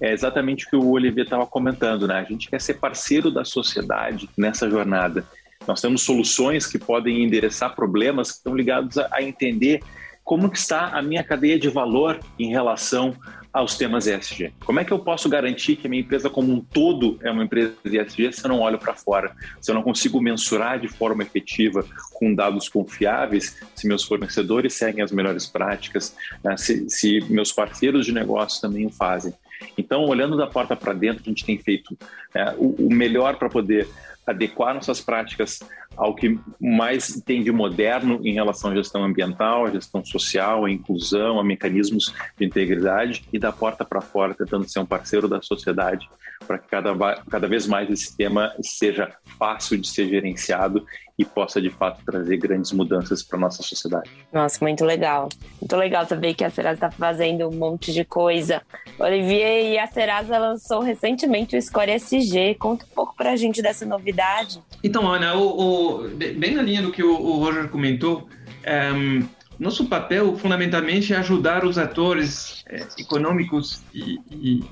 é 0.00 0.12
exatamente 0.12 0.66
o 0.66 0.70
que 0.70 0.76
o 0.76 0.90
Olivier 0.90 1.24
estava 1.24 1.46
comentando, 1.46 2.06
né? 2.06 2.18
A 2.18 2.24
gente 2.24 2.48
quer 2.48 2.60
ser 2.60 2.74
parceiro 2.74 3.30
da 3.30 3.44
sociedade 3.44 4.28
nessa 4.36 4.68
jornada. 4.68 5.26
Nós 5.66 5.80
temos 5.80 6.02
soluções 6.02 6.66
que 6.66 6.78
podem 6.78 7.22
endereçar 7.24 7.74
problemas 7.74 8.30
que 8.30 8.36
estão 8.38 8.54
ligados 8.54 8.98
a, 8.98 9.08
a 9.10 9.22
entender 9.22 9.82
como 10.22 10.50
está 10.52 10.88
a 10.88 11.02
minha 11.02 11.22
cadeia 11.22 11.58
de 11.58 11.68
valor 11.68 12.18
em 12.38 12.50
relação 12.50 13.14
aos 13.54 13.76
temas 13.76 14.08
ESG? 14.08 14.52
Como 14.64 14.80
é 14.80 14.84
que 14.84 14.92
eu 14.92 14.98
posso 14.98 15.28
garantir 15.28 15.76
que 15.76 15.86
a 15.86 15.90
minha 15.90 16.02
empresa 16.02 16.28
como 16.28 16.52
um 16.52 16.60
todo 16.60 17.20
é 17.22 17.30
uma 17.30 17.44
empresa 17.44 17.74
ESG 17.84 18.32
se 18.32 18.44
eu 18.44 18.48
não 18.48 18.60
olho 18.60 18.78
para 18.78 18.94
fora? 18.94 19.32
Se 19.60 19.70
eu 19.70 19.76
não 19.76 19.82
consigo 19.82 20.20
mensurar 20.20 20.80
de 20.80 20.88
forma 20.88 21.22
efetiva 21.22 21.86
com 22.14 22.34
dados 22.34 22.68
confiáveis 22.68 23.62
se 23.76 23.86
meus 23.86 24.02
fornecedores 24.02 24.74
seguem 24.74 25.04
as 25.04 25.12
melhores 25.12 25.46
práticas, 25.46 26.16
né? 26.42 26.56
se, 26.56 26.90
se 26.90 27.20
meus 27.30 27.52
parceiros 27.52 28.04
de 28.04 28.12
negócio 28.12 28.60
também 28.60 28.86
o 28.86 28.90
fazem. 28.90 29.32
Então, 29.76 30.04
olhando 30.04 30.36
da 30.36 30.46
porta 30.46 30.76
para 30.76 30.92
dentro, 30.92 31.22
a 31.24 31.28
gente 31.28 31.44
tem 31.44 31.58
feito 31.58 31.96
é, 32.34 32.54
o, 32.56 32.86
o 32.86 32.94
melhor 32.94 33.36
para 33.36 33.48
poder 33.48 33.88
adequar 34.26 34.74
nossas 34.74 35.00
práticas 35.00 35.60
ao 35.96 36.14
que 36.14 36.38
mais 36.60 37.22
tem 37.24 37.42
de 37.42 37.52
moderno 37.52 38.20
em 38.24 38.32
relação 38.32 38.70
à 38.70 38.74
gestão 38.74 39.04
ambiental, 39.04 39.66
à 39.66 39.70
gestão 39.70 40.04
social, 40.04 40.64
à 40.64 40.70
inclusão, 40.70 41.38
a 41.38 41.44
mecanismos 41.44 42.12
de 42.36 42.44
integridade 42.44 43.24
e 43.32 43.38
da 43.38 43.52
porta 43.52 43.84
para 43.84 44.00
fora, 44.00 44.34
tentando 44.34 44.68
ser 44.68 44.80
um 44.80 44.86
parceiro 44.86 45.28
da 45.28 45.40
sociedade 45.40 46.08
para 46.46 46.58
que 46.58 46.68
cada, 46.68 46.94
cada 47.30 47.46
vez 47.46 47.66
mais 47.66 47.90
esse 47.90 48.16
tema 48.16 48.52
seja 48.60 49.14
fácil 49.38 49.78
de 49.78 49.88
ser 49.88 50.08
gerenciado 50.08 50.84
e 51.16 51.24
possa 51.24 51.60
de 51.60 51.70
fato 51.70 52.04
trazer 52.04 52.36
grandes 52.38 52.72
mudanças 52.72 53.22
para 53.22 53.38
nossa 53.38 53.62
sociedade. 53.62 54.10
Nossa, 54.32 54.58
muito 54.60 54.84
legal. 54.84 55.28
Muito 55.60 55.76
legal 55.76 56.06
saber 56.06 56.34
que 56.34 56.42
a 56.42 56.50
Serasa 56.50 56.86
está 56.86 56.90
fazendo 56.90 57.48
um 57.48 57.52
monte 57.52 57.92
de 57.92 58.04
coisa. 58.04 58.62
Olivier 58.98 59.72
e 59.72 59.78
a 59.78 59.86
Serasa 59.86 60.36
lançou 60.38 60.80
recentemente 60.80 61.56
o 61.56 61.62
Score 61.62 61.92
SG. 61.92 62.56
Conta 62.58 62.84
um 62.84 62.94
pouco 62.94 63.14
para 63.16 63.32
a 63.32 63.36
gente 63.36 63.62
dessa 63.62 63.86
novidade. 63.86 64.60
Então, 64.82 65.06
Ana, 65.06 65.36
o, 65.36 66.02
o, 66.02 66.08
bem 66.08 66.54
na 66.54 66.62
linha 66.62 66.82
do 66.82 66.90
que 66.90 67.02
o, 67.02 67.12
o 67.12 67.38
Roger 67.38 67.68
comentou, 67.68 68.28
um, 68.66 68.68
ehm, 68.68 69.28
nosso 69.58 69.86
papel, 69.86 70.36
fundamentalmente, 70.36 71.14
é 71.14 71.16
ajudar 71.16 71.64
os 71.64 71.78
atores 71.78 72.64
é, 72.68 72.84
econômicos 72.98 73.82
e, 73.94 74.18
e, 74.30 74.64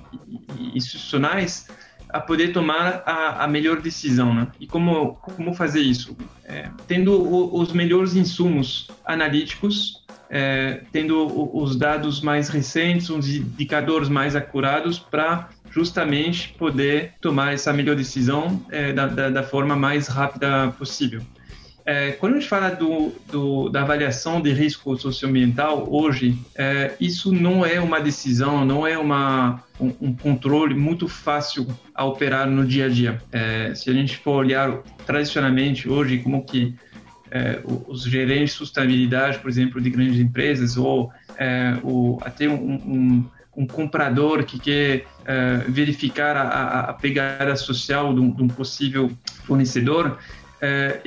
e, 0.59 0.77
institucionais 0.77 1.69
a 2.13 2.21
poder 2.21 2.53
tomar 2.53 3.03
a, 3.07 3.45
a 3.45 3.49
melhor 3.49 3.81
decisão. 3.81 4.35
Né? 4.35 4.47
E 4.61 4.67
como, 4.67 5.15
como 5.15 5.55
fazer 5.55 5.81
isso? 5.81 6.17
É, 6.45 6.69
tendo 6.87 7.13
o, 7.13 7.59
os 7.61 7.73
melhores 7.73 8.15
insumos 8.15 8.91
analíticos, 9.05 10.03
é, 10.29 10.83
tendo 10.91 11.57
os 11.57 11.77
dados 11.77 12.21
mais 12.21 12.49
recentes, 12.49 13.11
os 13.11 13.29
indicadores 13.29 14.09
mais 14.09 14.35
acurados 14.35 14.99
para 14.99 15.51
justamente 15.71 16.55
poder 16.59 17.15
tomar 17.21 17.53
essa 17.53 17.73
melhor 17.73 17.97
decisão 17.97 18.65
é, 18.71 18.93
da, 18.93 19.07
da, 19.07 19.31
da 19.31 19.43
forma 19.43 19.75
mais 19.75 20.07
rápida 20.07 20.73
possível. 20.79 21.23
É, 21.85 22.13
quando 22.13 22.35
a 22.35 22.39
gente 22.39 22.49
fala 22.49 22.71
do, 22.71 23.13
do, 23.31 23.69
da 23.69 23.83
avaliação 23.83 24.41
de 24.41 24.53
risco 24.53 24.97
socioambiental 24.97 25.89
hoje, 25.91 26.39
é, 26.55 26.95
isso 27.01 27.33
não 27.33 27.67
é 27.67 27.81
uma 27.81 28.01
decisão, 28.01 28.65
não 28.65 28.87
é 28.87 28.97
uma, 28.97 29.63
um, 29.81 29.93
um, 30.01 30.15
controle 30.15 30.75
muito 30.75 31.09
fácil 31.09 31.67
a 31.95 32.05
operar 32.05 32.49
no 32.49 32.65
dia 32.65 32.87
a 32.87 32.89
dia. 32.89 33.21
É, 33.33 33.75
se 33.75 33.91
a 33.91 33.93
gente 33.93 34.17
for 34.17 34.37
olhar 34.37 34.79
tradicionalmente 35.05 35.89
hoje 35.89 36.19
como 36.19 36.45
que 36.45 36.75
é, 37.33 37.61
os 37.89 38.03
gerentes 38.03 38.53
de 38.53 38.59
sustentabilidade, 38.59 39.39
por 39.39 39.51
exemplo, 39.51 39.81
de 39.81 39.91
grandes 39.91 40.21
empresas 40.21 40.77
ou 40.77 41.11
é, 41.39 41.75
até 42.21 42.49
um, 42.49 42.55
um, 42.55 43.25
um, 43.57 43.67
comprador 43.67 44.45
que 44.45 44.59
quer 44.59 45.07
é, 45.25 45.57
verificar 45.67 46.37
a, 46.37 46.81
a, 46.91 46.93
pegada 46.93 47.57
social 47.57 48.15
de 48.15 48.21
um, 48.21 48.31
de 48.31 48.43
um 48.43 48.49
possível 48.49 49.11
fornecedor, 49.45 50.19
é, 50.63 51.01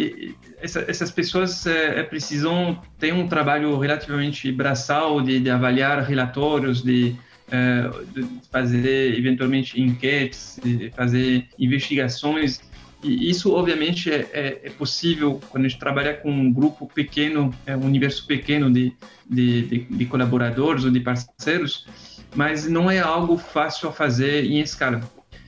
essa, 0.62 0.83
essas 0.85 1.09
pessoas 1.12 1.65
é, 1.65 2.01
é, 2.01 2.03
precisam 2.03 2.77
ter 3.00 3.13
um 3.13 3.25
trabalho 3.25 3.77
relativamente 3.79 4.51
braçal 4.51 5.21
de, 5.21 5.39
de 5.39 5.50
avaliar 5.50 6.03
relatórios, 6.03 6.83
de, 6.83 7.15
é, 7.50 7.89
de, 8.13 8.27
fazer 8.51 9.17
eventualmente 9.17 9.79
enquetes, 9.79 10.59
de 10.62 10.91
fazer 10.91 11.47
investigações. 11.57 12.59
E 13.01 13.29
isso, 13.29 13.53
obviamente, 13.53 14.12
é, 14.12 14.29
é, 14.33 14.62
é, 14.63 14.69
possível 14.71 15.39
quando 15.50 15.63
a 15.65 15.69
gente 15.69 15.79
trabalha 15.79 16.13
com 16.13 16.29
um 16.29 16.51
grupo 16.51 16.91
pequeno, 16.93 17.53
um 17.81 17.85
universo 17.85 18.27
pequeno 18.27 18.69
de, 18.69 18.91
de, 19.29 19.85
de 19.89 20.05
colaboradores 20.05 20.83
ou 20.83 20.91
de 20.91 21.00
parceiros, 21.00 21.88
mas 22.35 22.67
não 22.67 22.91
é 22.91 23.00
algo 23.00 23.38
fácil 23.38 23.88
a 23.88 23.93
fazer 23.93 24.43
em 24.43 24.59
escala. 24.59 25.01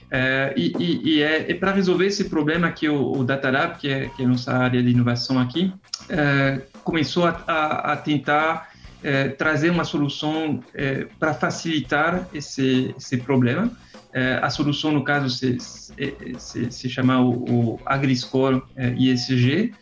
É, 0.10 0.54
e, 0.56 0.74
e, 0.80 1.16
e, 1.16 1.22
é, 1.22 1.54
para 1.54 1.72
resolver 1.72 2.06
esse 2.06 2.26
problema 2.26 2.72
que 2.72 2.88
o, 2.88 3.12
o 3.12 3.24
DataLab, 3.24 3.78
que 3.78 3.90
é, 3.90 4.10
que 4.10 4.22
é 4.22 4.26
a 4.26 4.30
nossa 4.30 4.54
área 4.54 4.82
de 4.82 4.90
inovação 4.90 5.38
aqui, 5.38 5.74
é, 6.10 6.62
começou 6.84 7.26
a, 7.26 7.44
a, 7.46 7.94
a 7.94 7.98
tentar 7.98 8.70
é, 9.04 9.30
trazer 9.30 9.70
uma 9.70 9.84
solução 9.84 10.62
é, 10.74 11.08
para 11.20 11.34
facilitar 11.34 12.28
esse, 12.34 12.96
esse 12.98 13.18
problema. 13.18 13.70
É, 14.14 14.40
a 14.42 14.50
solução, 14.50 14.92
no 14.92 15.04
caso, 15.04 15.30
se, 15.30 15.58
se, 15.60 16.72
se 16.72 16.90
chama 16.90 17.20
o, 17.20 17.76
o 17.76 17.80
AgriScore 17.86 18.64
ISG, 18.98 19.74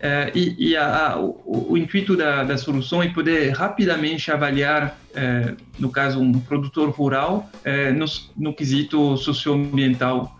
é, 0.00 0.30
e, 0.34 0.70
e 0.70 0.76
a, 0.76 1.08
a, 1.08 1.20
o, 1.20 1.72
o, 1.72 1.76
intuito 1.76 2.16
da, 2.16 2.44
da, 2.44 2.56
solução 2.56 3.02
é 3.02 3.08
poder 3.08 3.50
rapidamente 3.50 4.30
avaliar, 4.30 4.96
é, 5.14 5.54
no 5.78 5.90
caso, 5.90 6.20
um 6.20 6.38
produtor 6.38 6.90
rural 6.90 7.50
é, 7.64 7.90
no, 7.90 8.06
no 8.36 8.54
quesito 8.54 9.16
socioambiental. 9.16 10.36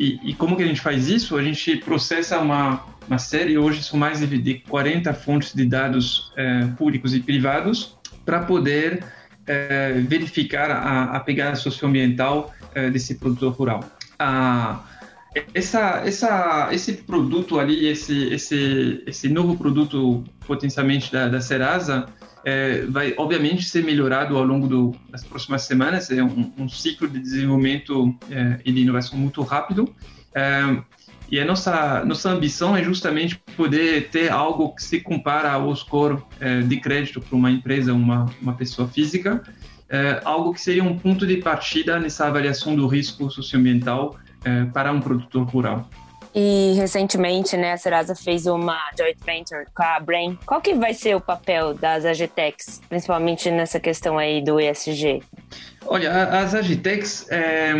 E, 0.00 0.30
e, 0.30 0.34
como 0.34 0.56
que 0.56 0.62
a 0.62 0.66
gente 0.66 0.80
faz 0.80 1.08
isso? 1.08 1.36
A 1.36 1.42
gente 1.42 1.76
processa 1.76 2.38
uma, 2.38 2.82
uma 3.06 3.18
série, 3.18 3.58
hoje 3.58 3.82
são 3.82 3.98
mais 3.98 4.20
de, 4.20 4.38
de 4.38 4.54
40 4.60 5.12
fontes 5.14 5.54
de 5.54 5.66
dados 5.66 6.32
públicos 6.78 7.14
e 7.14 7.20
privados, 7.20 7.96
para 8.24 8.40
poder 8.40 9.04
verificar 10.08 10.70
a, 10.70 11.04
a 11.16 11.20
pegada 11.20 11.56
socioambiental 11.56 12.54
desse 12.90 13.16
produtor 13.16 13.52
rural. 13.52 13.84
A, 14.18 14.80
essa, 15.54 16.02
essa, 16.04 16.68
esse 16.72 16.94
produto 16.94 17.58
ali, 17.58 17.86
esse, 17.86 18.32
esse, 18.32 19.02
esse 19.06 19.28
novo 19.28 19.56
produto 19.56 20.24
potencialmente 20.46 21.12
da, 21.12 21.28
da 21.28 21.40
Serasa, 21.40 22.06
é, 22.44 22.82
vai 22.86 23.12
obviamente 23.16 23.64
ser 23.64 23.84
melhorado 23.84 24.36
ao 24.36 24.44
longo 24.44 24.68
do, 24.68 24.94
das 25.10 25.24
próximas 25.24 25.62
semanas. 25.62 26.10
É 26.10 26.22
um, 26.22 26.52
um 26.56 26.68
ciclo 26.68 27.08
de 27.08 27.18
desenvolvimento 27.18 28.14
é, 28.30 28.60
e 28.64 28.72
de 28.72 28.82
inovação 28.82 29.18
muito 29.18 29.42
rápido. 29.42 29.92
É, 30.34 30.80
e 31.28 31.40
a 31.40 31.44
nossa, 31.44 32.04
nossa 32.04 32.30
ambição 32.30 32.76
é 32.76 32.84
justamente 32.84 33.36
poder 33.56 34.10
ter 34.10 34.30
algo 34.30 34.74
que 34.74 34.82
se 34.82 35.00
compara 35.00 35.50
ao 35.50 35.74
score 35.74 36.22
é, 36.38 36.60
de 36.60 36.76
crédito 36.76 37.20
para 37.20 37.36
uma 37.36 37.50
empresa, 37.50 37.92
uma, 37.92 38.26
uma 38.40 38.54
pessoa 38.54 38.86
física, 38.86 39.42
é, 39.88 40.20
algo 40.24 40.52
que 40.52 40.60
seria 40.60 40.84
um 40.84 40.96
ponto 40.96 41.26
de 41.26 41.38
partida 41.38 41.98
nessa 41.98 42.26
avaliação 42.28 42.76
do 42.76 42.86
risco 42.86 43.28
socioambiental 43.28 44.16
é, 44.46 44.64
para 44.66 44.92
um 44.92 45.00
produtor 45.00 45.44
rural. 45.46 45.88
E 46.38 46.74
recentemente, 46.76 47.56
né, 47.56 47.72
a 47.72 47.76
Serasa 47.78 48.14
fez 48.14 48.46
uma 48.46 48.78
joint 48.96 49.16
venture 49.24 49.64
com 49.74 49.82
a 49.82 49.98
Brain. 49.98 50.38
Qual 50.44 50.60
que 50.60 50.74
vai 50.74 50.92
ser 50.92 51.16
o 51.16 51.20
papel 51.20 51.72
das 51.72 52.04
Agitex, 52.04 52.82
principalmente 52.90 53.50
nessa 53.50 53.80
questão 53.80 54.18
aí 54.18 54.42
do 54.42 54.60
ESG? 54.60 55.22
Olha, 55.86 56.12
as 56.38 56.54
Agitex 56.54 57.26
é, 57.30 57.72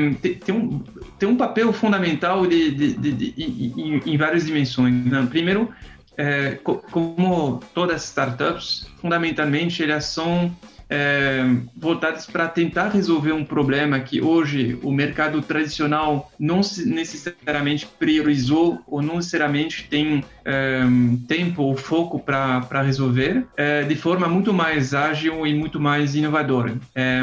tem, 0.42 0.54
um, 0.54 0.82
tem 1.18 1.28
um 1.28 1.36
papel 1.36 1.70
fundamental 1.70 2.46
de, 2.46 2.70
de, 2.70 2.94
de, 2.94 3.12
de 3.12 4.02
em, 4.06 4.16
várias 4.16 4.46
dimensões. 4.46 5.04
Né? 5.04 5.26
Primeiro, 5.28 5.70
é, 6.16 6.58
como 6.90 7.60
todas 7.74 7.96
as 7.96 8.04
startups, 8.04 8.86
fundamentalmente 9.02 9.82
elas 9.82 10.06
são 10.06 10.50
é, 10.88 11.44
voltadas 11.76 12.26
para 12.26 12.48
tentar 12.48 12.88
resolver 12.88 13.32
um 13.32 13.44
problema 13.44 13.98
que 13.98 14.20
hoje 14.20 14.78
o 14.82 14.92
mercado 14.92 15.42
tradicional 15.42 16.30
não 16.38 16.60
necessariamente 16.84 17.86
priorizou 17.98 18.80
ou 18.86 19.02
não 19.02 19.16
necessariamente 19.16 19.88
tem 19.88 20.24
é, 20.44 20.82
tempo 21.26 21.62
ou 21.62 21.76
foco 21.76 22.20
para 22.20 22.82
resolver 22.82 23.44
é, 23.56 23.82
de 23.82 23.96
forma 23.96 24.28
muito 24.28 24.52
mais 24.52 24.94
ágil 24.94 25.46
e 25.46 25.54
muito 25.54 25.80
mais 25.80 26.14
inovadora. 26.14 26.76
É, 26.94 27.22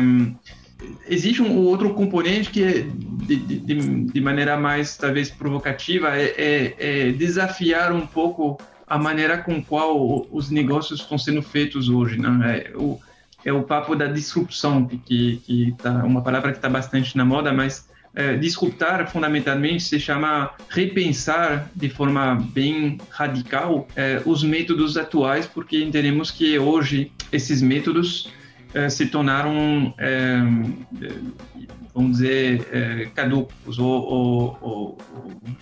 existe 1.08 1.42
um 1.42 1.58
outro 1.58 1.94
componente 1.94 2.50
que 2.50 2.64
é 2.64 2.86
de, 3.26 3.36
de, 3.38 4.04
de 4.06 4.22
maneira 4.22 4.58
mais 4.58 4.98
talvez 4.98 5.30
provocativa 5.30 6.18
é, 6.18 6.34
é, 6.38 6.76
é, 6.78 7.12
desafiar 7.12 7.94
um 7.94 8.06
pouco 8.06 8.60
a 8.86 8.98
maneira 8.98 9.38
com 9.38 9.64
qual 9.64 10.28
os 10.30 10.50
negócios 10.50 11.00
estão 11.00 11.18
sendo 11.18 11.42
feitos 11.42 11.88
hoje, 11.90 12.20
né? 12.20 12.66
É, 12.68 12.78
o, 12.78 13.00
é 13.46 13.52
o 13.52 13.64
papo 13.64 13.96
da 13.96 14.08
disrupção, 14.08 14.86
que, 14.86 15.38
que 15.46 15.76
tá, 15.82 16.04
uma 16.04 16.22
palavra 16.22 16.52
que 16.52 16.58
está 16.58 16.70
bastante 16.70 17.18
na 17.18 17.26
moda, 17.26 17.52
mas 17.52 17.88
é, 18.16 18.36
disruptar 18.38 19.10
fundamentalmente 19.10 19.84
se 19.84 20.00
chama 20.00 20.52
repensar 20.70 21.70
de 21.76 21.90
forma 21.90 22.36
bem 22.54 23.00
radical 23.10 23.88
é, 23.96 24.22
os 24.26 24.44
métodos 24.44 24.98
atuais, 24.98 25.48
porque 25.48 25.84
entendemos 25.84 26.30
que 26.30 26.58
hoje 26.60 27.12
esses 27.32 27.62
métodos 27.62 28.32
é, 28.74 28.90
se 28.90 29.08
tornaram, 29.08 29.94
é, 29.98 30.38
vamos 31.94 32.18
dizer, 32.18 32.68
é, 32.72 33.06
caducos 33.14 33.78
ou, 33.80 33.88
ou, 33.88 34.58
ou, 34.62 34.98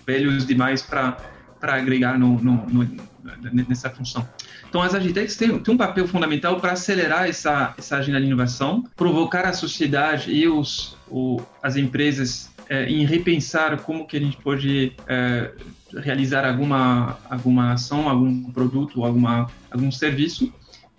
velhos 0.06 0.46
demais 0.46 0.82
para 0.82 1.16
agregar 1.60 2.18
no, 2.18 2.38
no, 2.38 2.66
no, 2.66 3.11
nessa 3.68 3.90
função. 3.90 4.26
Então, 4.68 4.82
as 4.82 4.94
Agitex 4.94 5.36
têm, 5.36 5.58
têm 5.58 5.74
um 5.74 5.76
papel 5.76 6.06
fundamental 6.08 6.60
para 6.60 6.72
acelerar 6.72 7.28
essa, 7.28 7.74
essa 7.78 7.96
agenda 7.96 8.20
de 8.20 8.26
inovação, 8.26 8.84
provocar 8.96 9.44
a 9.44 9.52
sociedade 9.52 10.32
e 10.32 10.48
os, 10.48 10.96
o, 11.08 11.40
as 11.62 11.76
empresas 11.76 12.50
é, 12.68 12.88
em 12.88 13.04
repensar 13.04 13.76
como 13.82 14.06
que 14.06 14.16
a 14.16 14.20
gente 14.20 14.36
pode 14.38 14.92
é, 15.06 15.52
realizar 15.98 16.46
alguma, 16.46 17.18
alguma 17.28 17.72
ação, 17.72 18.08
algum 18.08 18.50
produto, 18.50 19.04
alguma, 19.04 19.50
algum 19.70 19.90
serviço, 19.90 20.52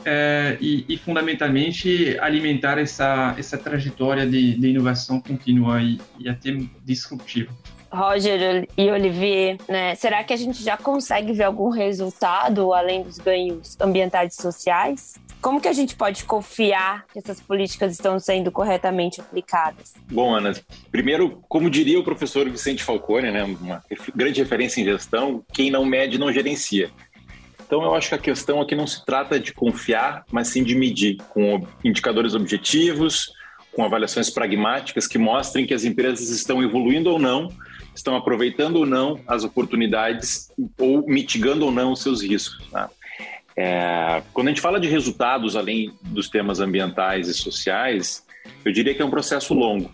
é, 0.06 0.58
e, 0.60 0.86
e, 0.88 0.98
fundamentalmente 0.98 2.18
alimentar 2.20 2.78
essa, 2.78 3.34
essa 3.38 3.58
trajetória 3.58 4.28
de, 4.28 4.56
de 4.56 4.68
inovação 4.68 5.20
contínua 5.20 5.82
e, 5.82 6.00
e 6.20 6.28
até 6.28 6.58
disruptiva. 6.84 7.52
Roger 7.94 8.68
e 8.76 8.90
Olivier, 8.90 9.58
né? 9.70 9.94
Será 9.96 10.24
que 10.24 10.34
a 10.34 10.36
gente 10.36 10.64
já 10.64 10.76
consegue 10.76 11.32
ver 11.32 11.44
algum 11.44 11.70
resultado 11.70 12.74
além 12.74 13.04
dos 13.04 13.20
ganhos 13.20 13.78
ambientais 13.80 14.34
e 14.34 14.42
sociais? 14.42 15.14
Como 15.40 15.62
que 15.62 15.68
a 15.68 15.74
gente 15.74 15.96
pode 15.96 16.24
confiar 16.24 17.06
que 17.12 17.20
essas 17.20 17.40
políticas 17.40 17.92
estão 17.92 18.18
sendo 18.18 18.50
corretamente 18.50 19.22
aplicadas? 19.22 19.94
Bom, 20.10 20.34
Ana, 20.34 20.54
primeiro, 20.90 21.44
como 21.50 21.70
diria 21.70 22.00
o 22.00 22.04
professor 22.04 22.50
Vicente 22.50 22.82
Falcone, 22.82 23.30
né, 23.30 23.44
uma 23.44 23.84
grande 24.16 24.42
referência 24.42 24.82
em 24.82 24.86
gestão, 24.86 25.44
quem 25.54 25.70
não 25.70 25.86
mede 25.86 26.18
não 26.18 26.32
gerencia. 26.32 26.90
Então, 27.66 27.84
eu 27.84 27.94
acho 27.94 28.10
que 28.10 28.16
a 28.16 28.20
questão 28.20 28.62
aqui 28.62 28.74
não 28.74 28.88
se 28.88 29.06
trata 29.06 29.40
de 29.40 29.54
confiar, 29.54 30.24
mas 30.32 30.48
sim 30.48 30.64
de 30.64 30.76
medir, 30.76 31.18
com 31.30 31.66
indicadores 31.84 32.34
objetivos, 32.36 33.34
com 33.74 33.84
avaliações 33.84 34.30
pragmáticas 34.30 35.08
que 35.08 35.18
mostrem 35.18 35.66
que 35.66 35.74
as 35.74 35.84
empresas 35.84 36.30
estão 36.30 36.64
evoluindo 36.64 37.10
ou 37.10 37.20
não, 37.20 37.50
estão 37.96 38.16
aproveitando 38.16 38.78
ou 38.78 38.86
não 38.86 39.20
as 39.28 39.44
oportunidades 39.44 40.52
ou 40.80 41.06
mitigando 41.08 41.66
ou 41.66 41.72
não 41.72 41.92
os 41.92 42.02
seus 42.02 42.22
riscos. 42.22 42.68
Tá? 42.70 42.90
É, 43.56 44.24
quando 44.34 44.48
a 44.48 44.50
gente 44.52 44.62
fala 44.62 44.80
de 44.80 44.88
resultados 44.88 45.56
além 45.56 45.94
dos 46.02 46.30
temas 46.30 46.60
ambientais 46.60 47.28
e 47.28 47.34
sociais, 47.34 48.26
eu 48.66 48.72
diria 48.72 48.94
que 48.94 49.02
é 49.02 49.06
um 49.06 49.10
processo 49.10 49.54
longo. 49.54 49.92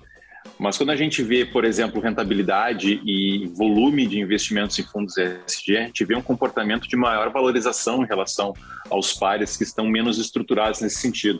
Mas 0.57 0.77
quando 0.77 0.89
a 0.89 0.95
gente 0.95 1.23
vê, 1.23 1.45
por 1.45 1.63
exemplo, 1.63 2.01
rentabilidade 2.01 3.01
e 3.05 3.47
volume 3.55 4.05
de 4.05 4.19
investimentos 4.19 4.77
em 4.77 4.83
fundos 4.83 5.15
ESG, 5.17 5.77
a 5.77 5.81
gente 5.85 6.03
vê 6.03 6.15
um 6.15 6.21
comportamento 6.21 6.87
de 6.87 6.97
maior 6.97 7.29
valorização 7.29 8.03
em 8.03 8.07
relação 8.07 8.53
aos 8.89 9.13
pares 9.13 9.55
que 9.55 9.63
estão 9.63 9.87
menos 9.87 10.17
estruturados 10.17 10.81
nesse 10.81 10.97
sentido. 10.97 11.39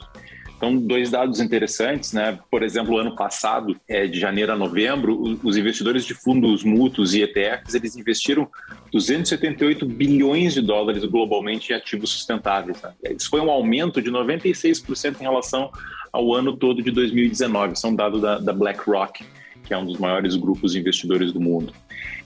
Então, 0.60 0.76
dois 0.76 1.10
dados 1.10 1.40
interessantes, 1.40 2.12
né? 2.12 2.38
Por 2.52 2.64
exemplo, 2.64 2.98
ano 2.98 3.16
passado, 3.16 3.80
é, 3.88 4.06
de 4.08 4.20
janeiro 4.20 4.52
a 4.52 4.58
novembro, 4.58 5.40
os 5.42 5.56
investidores 5.56 6.04
de 6.04 6.14
fundos 6.14 6.66
mútuos 6.66 7.14
e 7.14 7.22
ETFs, 7.22 7.76
eles 7.76 7.96
investiram 7.96 8.46
278 8.92 9.86
bilhões 9.86 10.56
de 10.56 10.62
dólares 10.62 11.06
globalmente 11.06 11.72
em 11.72 11.76
ativos 11.76 12.10
sustentáveis. 12.10 12.82
Né? 12.82 12.92
Isso 13.18 13.30
foi 13.30 13.40
um 13.40 13.50
aumento 13.50 14.02
de 14.02 14.12
96% 14.12 15.22
em 15.22 15.24
relação 15.24 15.72
ao 16.12 16.36
ano 16.36 16.58
todo 16.58 16.84
de 16.84 16.92
2019. 16.92 17.78
São 17.78 17.96
dados 17.96 18.22
da, 18.22 18.38
da 18.38 18.52
BlackRock 18.52 19.24
que 19.70 19.74
é 19.76 19.78
um 19.78 19.86
dos 19.86 20.00
maiores 20.00 20.36
grupos 20.36 20.72
de 20.72 20.80
investidores 20.80 21.32
do 21.32 21.40
mundo. 21.40 21.72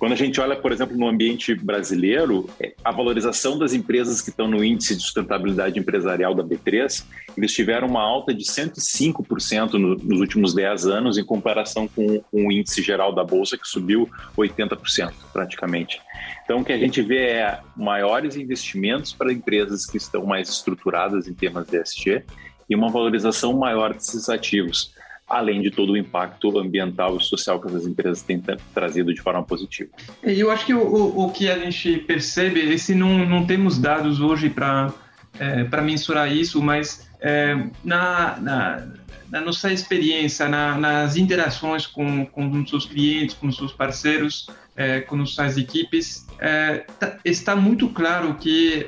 Quando 0.04 0.12
a 0.12 0.18
gente 0.18 0.42
olha, 0.42 0.58
por 0.58 0.74
exemplo, 0.74 0.98
no 0.98 1.08
ambiente 1.08 1.56
brasileiro, 1.56 2.50
é, 2.60 2.74
a 2.84 2.92
valorização 2.92 3.58
das 3.58 3.72
empresas 3.72 4.20
que 4.20 4.32
estão 4.32 4.50
no 4.50 4.62
índice 4.62 4.98
de 4.98 5.02
sustentabilidade 5.02 5.80
empresarial 5.80 6.36
da 6.36 6.44
B3, 6.44 7.06
eles 7.38 7.54
tiveram 7.54 7.88
uma 7.88 8.02
alta 8.02 8.34
de 8.34 8.44
105% 8.44 9.76
nos 10.04 10.20
últimos 10.20 10.54
10 10.54 10.88
anos, 10.88 11.18
em 11.18 11.24
comparação 11.24 11.88
com 11.88 12.22
o 12.34 12.52
índice 12.52 12.82
geral 12.82 13.16
da 13.16 13.24
Bolsa, 13.24 13.58
que 13.58 13.66
subiu 13.66 14.10
80% 14.38 15.14
praticamente. 15.32 16.02
Então, 16.44 16.60
o 16.60 16.66
que 16.66 16.74
a 16.74 16.78
gente 16.78 17.02
vê 17.02 17.28
é 17.28 17.60
maiores 17.74 18.36
investimentos 18.36 19.14
para 19.14 19.32
empresas 19.32 19.86
que 19.86 19.96
estão 19.96 20.26
mais 20.26 20.50
estruturadas 20.50 21.30
em 21.30 21.34
temas 21.34 21.66
de 21.66 21.78
ESG 21.78 22.26
e 22.70 22.76
uma 22.76 22.90
valorização 22.90 23.54
maior 23.54 23.94
desses 23.94 24.28
ativos 24.28 24.93
além 25.38 25.62
de 25.62 25.72
todo 25.72 25.94
o 25.94 25.98
impacto 25.98 26.58
ambiental 26.58 27.18
e 27.18 27.24
social 27.24 27.60
que 27.60 27.68
as 27.68 27.86
empresas 27.86 28.22
têm 28.22 28.42
trazido 28.74 29.14
de 29.14 29.22
forma 29.22 29.44
positiva. 29.44 29.90
E 30.24 30.40
eu 30.40 30.52
acho 30.52 30.66
que 30.66 30.74
o, 30.74 31.26
o 31.26 31.32
que 31.32 31.50
a 31.50 31.58
gente 31.58 31.98
percebe, 31.98 32.60
esse 32.60 32.94
não, 32.94 33.26
não 33.26 33.46
temos 33.46 33.78
dados 33.78 34.22
hoje 34.22 34.50
para 34.50 34.94
é, 35.40 35.64
para 35.64 35.82
mensurar 35.82 36.32
isso, 36.32 36.62
mas 36.62 37.10
é, 37.20 37.56
na, 37.84 38.38
na, 38.40 38.88
na, 39.30 39.42
nossa 39.42 39.72
experiência, 39.72 40.48
na, 40.48 40.78
nas 40.78 41.16
interações 41.16 41.88
com, 41.88 42.26
com 42.26 42.66
seus 42.68 42.86
clientes, 42.86 43.36
com 43.36 43.52
seus 43.52 43.72
parceiros, 43.72 44.48
é, 44.76 45.02
com 45.02 45.16
nossas 45.16 45.58
equipes, 45.58 46.28
é, 46.40 46.86
tá, 47.00 47.18
está 47.24 47.56
muito 47.56 47.90
claro 47.90 48.36
que 48.36 48.88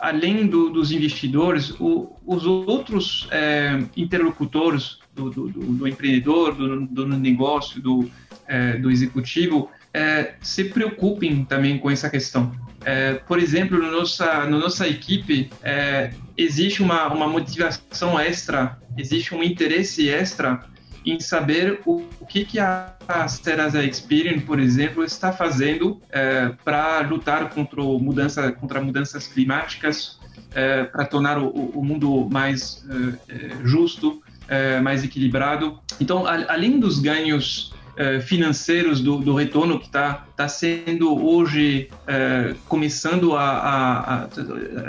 além 0.00 0.46
do, 0.46 0.70
dos 0.70 0.90
investidores, 0.90 1.70
o, 1.78 2.16
os 2.26 2.46
outros 2.46 3.28
é, 3.30 3.78
interlocutores 3.96 4.98
do, 5.16 5.30
do, 5.30 5.48
do 5.48 5.88
empreendedor, 5.88 6.54
do, 6.54 6.86
do, 6.86 7.08
negócio, 7.08 7.80
do, 7.80 8.08
é, 8.46 8.76
do 8.76 8.90
executivo, 8.90 9.70
é, 9.92 10.34
se 10.42 10.64
preocupem 10.64 11.44
também 11.44 11.78
com 11.78 11.90
essa 11.90 12.10
questão. 12.10 12.52
É, 12.84 13.14
por 13.14 13.38
exemplo, 13.38 13.78
na 13.80 13.90
nossa, 13.90 14.44
na 14.44 14.58
nossa 14.58 14.86
equipe, 14.86 15.50
é, 15.62 16.12
existe 16.36 16.82
uma, 16.82 17.08
uma 17.08 17.26
motivação 17.26 18.20
extra, 18.20 18.78
existe 18.96 19.34
um 19.34 19.42
interesse 19.42 20.08
extra 20.08 20.64
em 21.04 21.18
saber 21.18 21.80
o, 21.86 22.04
o 22.20 22.26
que, 22.26 22.44
que 22.44 22.58
a, 22.58 22.92
Serasa 23.28 23.84
Experian, 23.84 24.40
por 24.40 24.58
exemplo, 24.58 25.04
está 25.04 25.32
fazendo 25.32 26.00
é, 26.10 26.52
para 26.64 27.00
lutar 27.00 27.48
contra, 27.50 27.82
mudança, 27.82 28.52
contra 28.52 28.80
mudanças 28.80 29.26
climáticas, 29.28 30.18
é, 30.54 30.84
para 30.84 31.04
tornar 31.06 31.38
o, 31.38 31.48
o, 31.48 31.84
mundo 31.84 32.28
mais 32.30 32.84
justo, 33.62 34.22
é, 34.48 34.80
mais 34.80 35.04
equilibrado. 35.04 35.78
Então, 36.00 36.26
a, 36.26 36.52
além 36.52 36.78
dos 36.78 36.98
ganhos 36.98 37.72
é, 37.96 38.20
financeiros 38.20 39.00
do, 39.00 39.18
do, 39.18 39.34
retorno 39.34 39.78
que 39.78 39.86
está 39.86 40.26
tá 40.36 40.46
sendo 40.48 41.16
hoje 41.24 41.88
é, 42.06 42.54
começando 42.68 43.34
a, 43.34 43.42
a, 43.42 44.14
a, 44.24 44.28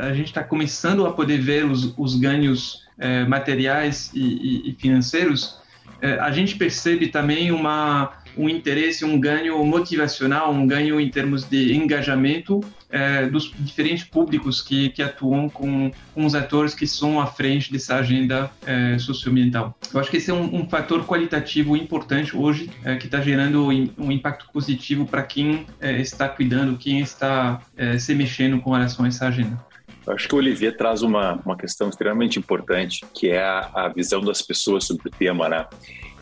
a 0.08 0.13
gente 0.13 0.28
está 0.28 0.43
começando 0.43 1.06
a 1.06 1.13
poder 1.13 1.39
ver 1.39 1.65
os, 1.65 1.93
os 1.98 2.15
ganhos 2.15 2.86
é, 3.00 3.24
materiais 3.26 4.12
e, 4.13 4.20
e, 4.20 4.70
e 4.70 4.74
financeiros 4.74 5.58
é, 6.02 6.20
a 6.20 6.32
gente 6.32 6.56
percebe 6.56 7.08
também 7.08 7.52
uma 7.52 8.13
um 8.38 8.47
interesse, 8.47 9.04
um 9.04 9.19
ganho 9.19 9.63
motivacional, 9.65 10.52
um 10.52 10.65
ganho 10.65 11.00
em 11.00 11.10
termos 11.10 11.43
de 11.43 11.73
engajamento 11.73 12.62
é, 12.89 13.26
dos 13.26 13.52
diferentes 13.60 14.04
públicos 14.04 14.62
que, 14.62 14.89
que 14.89 15.02
atuam 15.02 15.50
com, 15.50 15.91
com 16.13 16.26
os 16.26 16.36
atores 16.36 16.73
que 16.73 16.88
são 16.88 17.19
à 17.19 17.26
frente 17.26 17.71
dessa 17.71 17.95
agenda 17.95 18.50
é, 18.65 18.97
socioambiental. 18.97 19.78
Eu 19.93 20.00
acho 20.00 20.10
que 20.10 20.17
esse 20.17 20.32
é 20.32 20.34
um, 20.34 20.62
um 20.62 20.69
fator 20.69 21.06
qualitativo 21.06 21.76
importante 21.76 22.36
hoje 22.36 22.69
é, 22.84 22.95
que 22.95 23.06
está 23.06 23.19
gerando 23.19 23.67
um 23.67 24.12
impacto 24.12 24.47
positivo 24.52 25.06
para 25.06 25.23
quem 25.23 25.65
está 25.82 26.30
cuidando, 26.30 26.78
quem 26.78 27.00
está 27.00 27.62
se 28.00 28.13
mexendo 28.13 28.60
com 28.62 28.71
relação 28.71 29.06
a 29.06 29.08
essa 29.08 29.28
agenda. 29.28 29.67
Acho 30.08 30.28
que 30.28 30.36
o 30.36 30.38
Olivier 30.38 30.76
traz 30.76 31.02
uma, 31.02 31.34
uma 31.45 31.58
questão 31.58 31.89
extremamente 31.89 32.39
importante, 32.39 33.06
que 33.13 33.30
é 33.30 33.43
a, 33.43 33.69
a 33.73 33.88
visão 33.89 34.21
das 34.21 34.41
pessoas 34.41 34.86
sobre 34.86 35.10
o 35.10 35.12
tema, 35.12 35.50
né? 35.50 35.65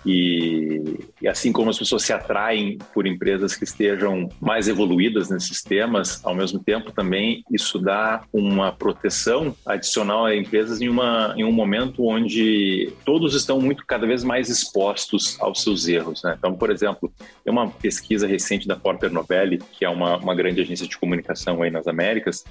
E, 0.05 0.99
e, 1.21 1.27
assim 1.27 1.51
como 1.51 1.69
as 1.69 1.79
pessoas 1.79 2.03
se 2.03 2.13
atraem 2.13 2.77
por 2.93 3.07
empresas 3.07 3.55
que 3.55 3.63
estejam 3.63 4.29
mais 4.39 4.67
evoluídas 4.67 5.29
nesses 5.29 5.63
temas, 5.63 6.23
ao 6.23 6.35
mesmo 6.35 6.59
tempo 6.59 6.91
também 6.91 7.43
isso 7.51 7.79
dá 7.79 8.23
uma 8.31 8.71
proteção 8.71 9.55
adicional 9.65 10.25
a 10.25 10.35
empresas 10.35 10.79
em, 10.79 10.87
uma, 10.87 11.33
em 11.35 11.43
um 11.43 11.51
momento 11.51 12.05
onde 12.05 12.93
todos 13.03 13.33
estão 13.33 13.59
muito 13.59 13.85
cada 13.85 14.05
vez 14.05 14.23
mais 14.23 14.47
expostos 14.47 15.37
aos 15.39 15.63
seus 15.63 15.87
erros. 15.87 16.21
Né? 16.23 16.35
Então, 16.37 16.53
por 16.53 16.69
exemplo, 16.69 17.11
tem 17.43 17.51
uma 17.51 17.69
pesquisa 17.69 18.27
recente 18.27 18.67
da 18.67 18.75
Porter 18.75 19.11
Novelli, 19.11 19.57
que 19.57 19.83
é 19.83 19.89
uma, 19.89 20.17
uma 20.17 20.35
grande 20.35 20.61
agência 20.61 20.87
de 20.87 20.97
comunicação 20.97 21.63
aí 21.63 21.71
nas 21.71 21.87
Américas, 21.87 22.43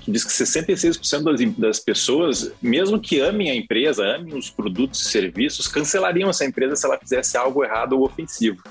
que 0.00 0.12
diz 0.12 0.24
que 0.24 0.30
66% 0.30 1.22
das, 1.22 1.54
das 1.56 1.80
pessoas, 1.80 2.52
mesmo 2.62 3.00
que 3.00 3.18
amem 3.18 3.50
a 3.50 3.54
empresa, 3.54 4.04
amem 4.04 4.36
os 4.36 4.48
produtos 4.48 5.02
e 5.02 5.04
serviços, 5.06 5.66
cancelariam 5.66 6.30
essa 6.30 6.44
empresa 6.44 6.76
se 6.76 6.86
ela 6.86 6.99
fizesse 7.00 7.36
algo 7.36 7.64
errado 7.64 7.94
ou 7.94 8.04
ofensivo. 8.04 8.62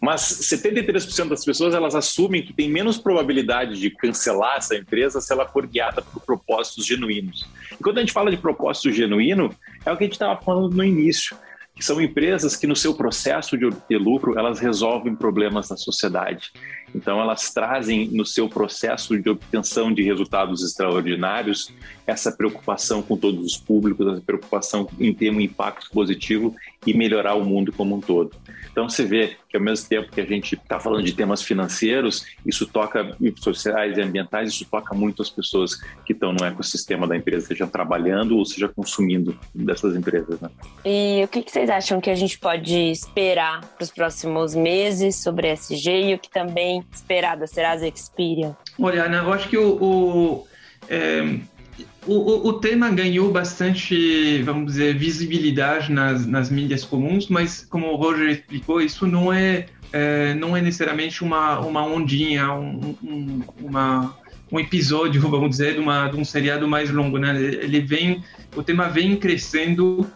Mas 0.00 0.22
73% 0.22 1.28
das 1.28 1.44
pessoas 1.44 1.74
elas 1.74 1.94
assumem 1.94 2.42
que 2.42 2.52
tem 2.52 2.70
menos 2.70 2.98
probabilidade 2.98 3.78
de 3.78 3.90
cancelar 3.90 4.56
essa 4.56 4.76
empresa 4.76 5.20
se 5.20 5.32
ela 5.32 5.46
for 5.46 5.66
guiada 5.66 6.00
por 6.00 6.22
propósitos 6.22 6.86
genuínos. 6.86 7.46
E 7.72 7.82
quando 7.82 7.98
a 7.98 8.00
gente 8.00 8.12
fala 8.12 8.30
de 8.30 8.36
propósito 8.36 8.90
genuíno, 8.90 9.54
é 9.84 9.92
o 9.92 9.96
que 9.96 10.04
a 10.04 10.06
gente 10.06 10.14
estava 10.14 10.40
falando 10.40 10.74
no 10.74 10.84
início 10.84 11.36
que 11.76 11.84
são 11.84 12.00
empresas 12.00 12.56
que 12.56 12.66
no 12.66 12.74
seu 12.74 12.94
processo 12.94 13.56
de 13.58 13.66
obter 13.66 13.98
lucro, 13.98 14.38
elas 14.38 14.58
resolvem 14.58 15.14
problemas 15.14 15.68
da 15.68 15.76
sociedade. 15.76 16.50
Então 16.96 17.20
elas 17.20 17.52
trazem 17.52 18.08
no 18.08 18.24
seu 18.24 18.48
processo 18.48 19.20
de 19.20 19.28
obtenção 19.28 19.92
de 19.92 20.02
resultados 20.02 20.62
extraordinários 20.62 21.70
essa 22.06 22.32
preocupação 22.32 23.02
com 23.02 23.16
todos 23.16 23.44
os 23.44 23.56
públicos, 23.58 24.06
essa 24.06 24.20
preocupação 24.20 24.88
em 24.98 25.12
ter 25.12 25.30
um 25.30 25.40
impacto 25.40 25.90
positivo 25.90 26.54
e 26.86 26.94
melhorar 26.94 27.34
o 27.34 27.44
mundo 27.44 27.72
como 27.72 27.96
um 27.96 28.00
todo. 28.00 28.30
Então 28.70 28.88
você 28.88 29.04
vê 29.04 29.36
que 29.48 29.56
ao 29.56 29.62
mesmo 29.62 29.88
tempo 29.88 30.10
que 30.10 30.20
a 30.20 30.24
gente 30.24 30.54
está 30.54 30.78
falando 30.78 31.04
de 31.04 31.12
temas 31.12 31.42
financeiros, 31.42 32.24
isso 32.44 32.66
toca 32.66 33.16
sociais 33.36 33.98
e 33.98 34.02
ambientais, 34.02 34.50
isso 34.50 34.64
toca 34.70 34.94
muito 34.94 35.20
as 35.20 35.28
pessoas 35.28 35.74
que 36.04 36.12
estão 36.12 36.32
no 36.32 36.44
ecossistema 36.44 37.06
da 37.06 37.16
empresa, 37.16 37.46
seja 37.46 37.66
trabalhando 37.66 38.36
ou 38.36 38.44
seja 38.44 38.68
consumindo 38.68 39.36
dessas 39.54 39.96
empresas. 39.96 40.40
Né? 40.40 40.48
E 40.84 41.24
o 41.24 41.28
que, 41.28 41.42
que 41.42 41.50
vocês 41.50 41.68
acham 41.68 42.00
que 42.00 42.10
a 42.10 42.14
gente 42.14 42.38
pode 42.38 42.76
esperar 42.90 43.60
para 43.60 43.82
os 43.82 43.90
próximos 43.90 44.54
meses 44.54 45.16
sobre 45.16 45.48
SG 45.48 46.10
e 46.10 46.14
o 46.14 46.18
que 46.18 46.30
também 46.30 46.84
esperar 46.92 47.36
da 47.36 47.46
Serasa 47.46 47.86
Experian? 47.86 48.56
Olha, 48.78 49.04
Ana, 49.04 49.18
eu 49.18 49.32
acho 49.32 49.48
que 49.48 49.58
o, 49.58 49.76
o 49.82 50.46
é 50.88 51.38
o, 52.06 52.48
o, 52.48 52.52
tema 52.54 52.90
ganhou 52.90 53.30
bastante, 53.30 54.42
vamos 54.42 54.72
dizer, 54.72 54.96
visibilidade 54.96 55.92
nas, 55.92 56.26
nas 56.26 56.50
mídias 56.50 56.84
comuns, 56.84 57.28
mas 57.28 57.66
como 57.68 57.88
o 57.88 57.96
Roger 57.96 58.30
explicou, 58.30 58.80
isso 58.80 59.06
não 59.06 59.32
é, 59.32 59.66
é 59.92 60.34
não 60.34 60.56
é 60.56 60.62
necessariamente 60.62 61.22
uma, 61.22 61.58
uma 61.60 61.84
ondinha, 61.84 62.52
um, 62.52 62.96
um, 63.02 63.42
uma, 63.60 64.16
um 64.50 64.60
episódio, 64.60 65.20
vamos 65.28 65.50
dizer, 65.50 65.74
de, 65.74 65.80
uma, 65.80 66.08
de 66.08 66.16
um 66.16 66.24
seriado 66.24 66.66
mais 66.68 66.90
longo, 66.90 67.18
né? 67.18 67.36
Ele 67.36 67.80
vem, 67.80 68.22
o 68.54 68.62
tema 68.62 68.88
vem 68.88 69.16
crescendo 69.16 70.08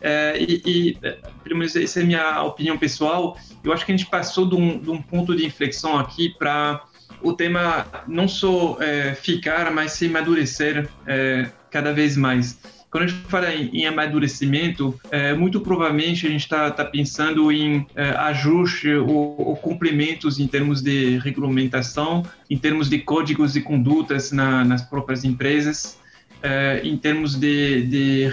é, 0.00 0.36
e, 0.38 0.62
e, 0.64 0.98
pelo 1.42 1.58
menos 1.58 1.74
essa 1.74 2.00
é 2.00 2.02
a 2.02 2.06
minha 2.06 2.42
opinião 2.42 2.78
pessoal, 2.78 3.36
eu 3.64 3.72
acho 3.72 3.84
que 3.84 3.92
a 3.92 3.96
gente 3.96 4.08
passou 4.08 4.46
de 4.48 4.54
um, 4.54 4.78
de 4.78 4.90
um 4.90 5.00
ponto 5.00 5.34
de 5.34 5.44
inflexão 5.44 5.98
aqui 5.98 6.34
para 6.38 6.84
o 7.22 7.32
tema 7.32 7.86
não 8.06 8.28
só 8.28 8.76
é, 8.80 9.14
ficar, 9.14 9.72
mas 9.72 9.92
se 9.92 10.06
amadurecer 10.06 10.88
é, 11.06 11.50
cada 11.70 11.92
vez 11.92 12.16
mais. 12.16 12.58
Quando 12.90 13.04
a 13.04 13.06
gente 13.06 13.20
fala 13.28 13.52
em, 13.52 13.68
em 13.80 13.86
amadurecimento, 13.86 14.98
é, 15.10 15.34
muito 15.34 15.60
provavelmente 15.60 16.26
a 16.26 16.30
gente 16.30 16.40
está 16.42 16.70
tá 16.70 16.84
pensando 16.84 17.52
em 17.52 17.86
é, 17.94 18.10
ajuste 18.10 18.90
ou, 18.94 19.38
ou, 19.38 19.56
complementos 19.56 20.38
em 20.38 20.46
termos 20.46 20.80
de 20.80 21.18
regulamentação, 21.18 22.24
em 22.48 22.56
termos 22.56 22.88
de 22.88 22.98
códigos 23.00 23.52
de 23.52 23.60
condutas 23.60 24.32
na, 24.32 24.64
nas 24.64 24.80
próprias 24.80 25.22
empresas, 25.22 25.98
é, 26.42 26.80
em 26.84 26.96
termos 26.96 27.34
de, 27.34 27.82
de 27.82 28.28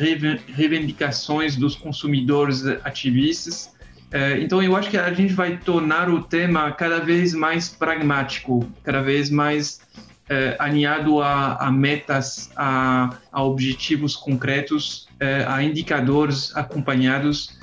reivindicações 0.53 1.55
dos 1.55 1.75
consumidores 1.75 2.65
ativistas. 2.83 3.73
É, 4.11 4.39
então, 4.39 4.61
eu 4.61 4.75
acho 4.75 4.89
que 4.89 4.97
a 4.97 5.11
gente 5.13 5.33
vai 5.33 5.57
tornar 5.57 6.09
o 6.09 6.21
tema 6.21 6.71
cada 6.71 6.99
vez 6.99 7.33
mais 7.33 7.69
pragmático, 7.69 8.65
cada 8.83 9.01
vez 9.01 9.29
mais 9.29 9.81
é, 10.29 10.55
alinhado 10.59 11.21
a, 11.21 11.55
a 11.55 11.71
metas, 11.71 12.51
a, 12.55 13.09
a, 13.31 13.43
objetivos 13.43 14.15
concretos, 14.15 15.07
a 15.47 15.63
indicadores 15.63 16.55
acompanhados. 16.55 17.57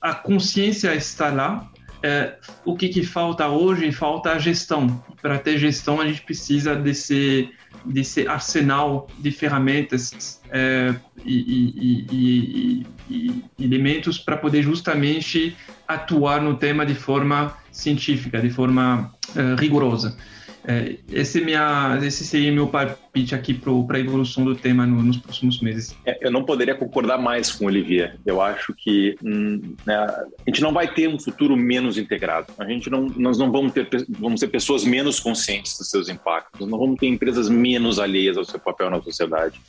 A 0.00 0.14
consciência 0.14 0.94
está 0.94 1.30
lá. 1.30 1.70
É, 2.02 2.34
o 2.64 2.76
que, 2.76 2.88
que 2.88 3.04
falta 3.04 3.46
hoje? 3.46 3.92
Falta 3.92 4.32
a 4.32 4.38
gestão. 4.38 5.02
Para 5.22 5.38
ter 5.38 5.56
gestão, 5.58 6.00
a 6.00 6.06
gente 6.06 6.20
precisa 6.22 6.74
desse, 6.74 7.48
desse 7.84 8.26
arsenal 8.26 9.08
de 9.18 9.30
ferramentas 9.30 10.40
é, 10.50 10.94
e, 11.24 11.36
e, 11.36 12.06
e, 12.10 12.86
e 13.10 13.44
elementos 13.58 14.18
para 14.18 14.36
poder 14.36 14.62
justamente 14.62 15.56
atuar 15.86 16.40
no 16.40 16.56
tema 16.56 16.86
de 16.86 16.94
forma 16.94 17.56
científica, 17.70 18.40
de 18.40 18.50
forma 18.50 19.12
uh, 19.30 19.60
rigorosa. 19.60 20.16
É, 20.64 20.96
esse, 21.10 21.40
minha, 21.40 21.98
esse 22.02 22.24
seria 22.24 22.52
meu 22.52 22.68
palpite 22.68 23.34
aqui 23.34 23.52
para 23.52 23.96
a 23.96 24.00
evolução 24.00 24.44
do 24.44 24.54
tema 24.54 24.86
no, 24.86 25.02
nos 25.02 25.16
próximos 25.16 25.60
meses. 25.60 25.96
É, 26.06 26.18
eu 26.26 26.30
não 26.30 26.44
poderia 26.44 26.74
concordar 26.74 27.18
mais 27.18 27.50
com 27.50 27.64
o 27.64 27.68
Olivier. 27.68 28.16
Eu 28.24 28.40
acho 28.40 28.72
que 28.74 29.16
hum, 29.24 29.74
né, 29.84 29.96
a 29.96 30.24
gente 30.46 30.60
não 30.60 30.72
vai 30.72 30.92
ter 30.92 31.08
um 31.08 31.18
futuro 31.18 31.56
menos 31.56 31.98
integrado. 31.98 32.52
A 32.58 32.64
gente 32.64 32.88
não, 32.88 33.06
nós 33.16 33.38
não 33.38 33.50
vamos 33.50 33.72
ter, 33.72 33.88
vamos 34.08 34.40
ter 34.40 34.48
pessoas 34.48 34.84
menos 34.84 35.18
conscientes 35.18 35.76
dos 35.76 35.90
seus 35.90 36.08
impactos. 36.08 36.68
Não 36.68 36.78
vamos 36.78 36.98
ter 36.98 37.08
empresas 37.08 37.48
menos 37.48 37.98
alheias 37.98 38.36
ao 38.36 38.44
seu 38.44 38.60
papel 38.60 38.88
na 38.88 39.02
sociedade. 39.02 39.60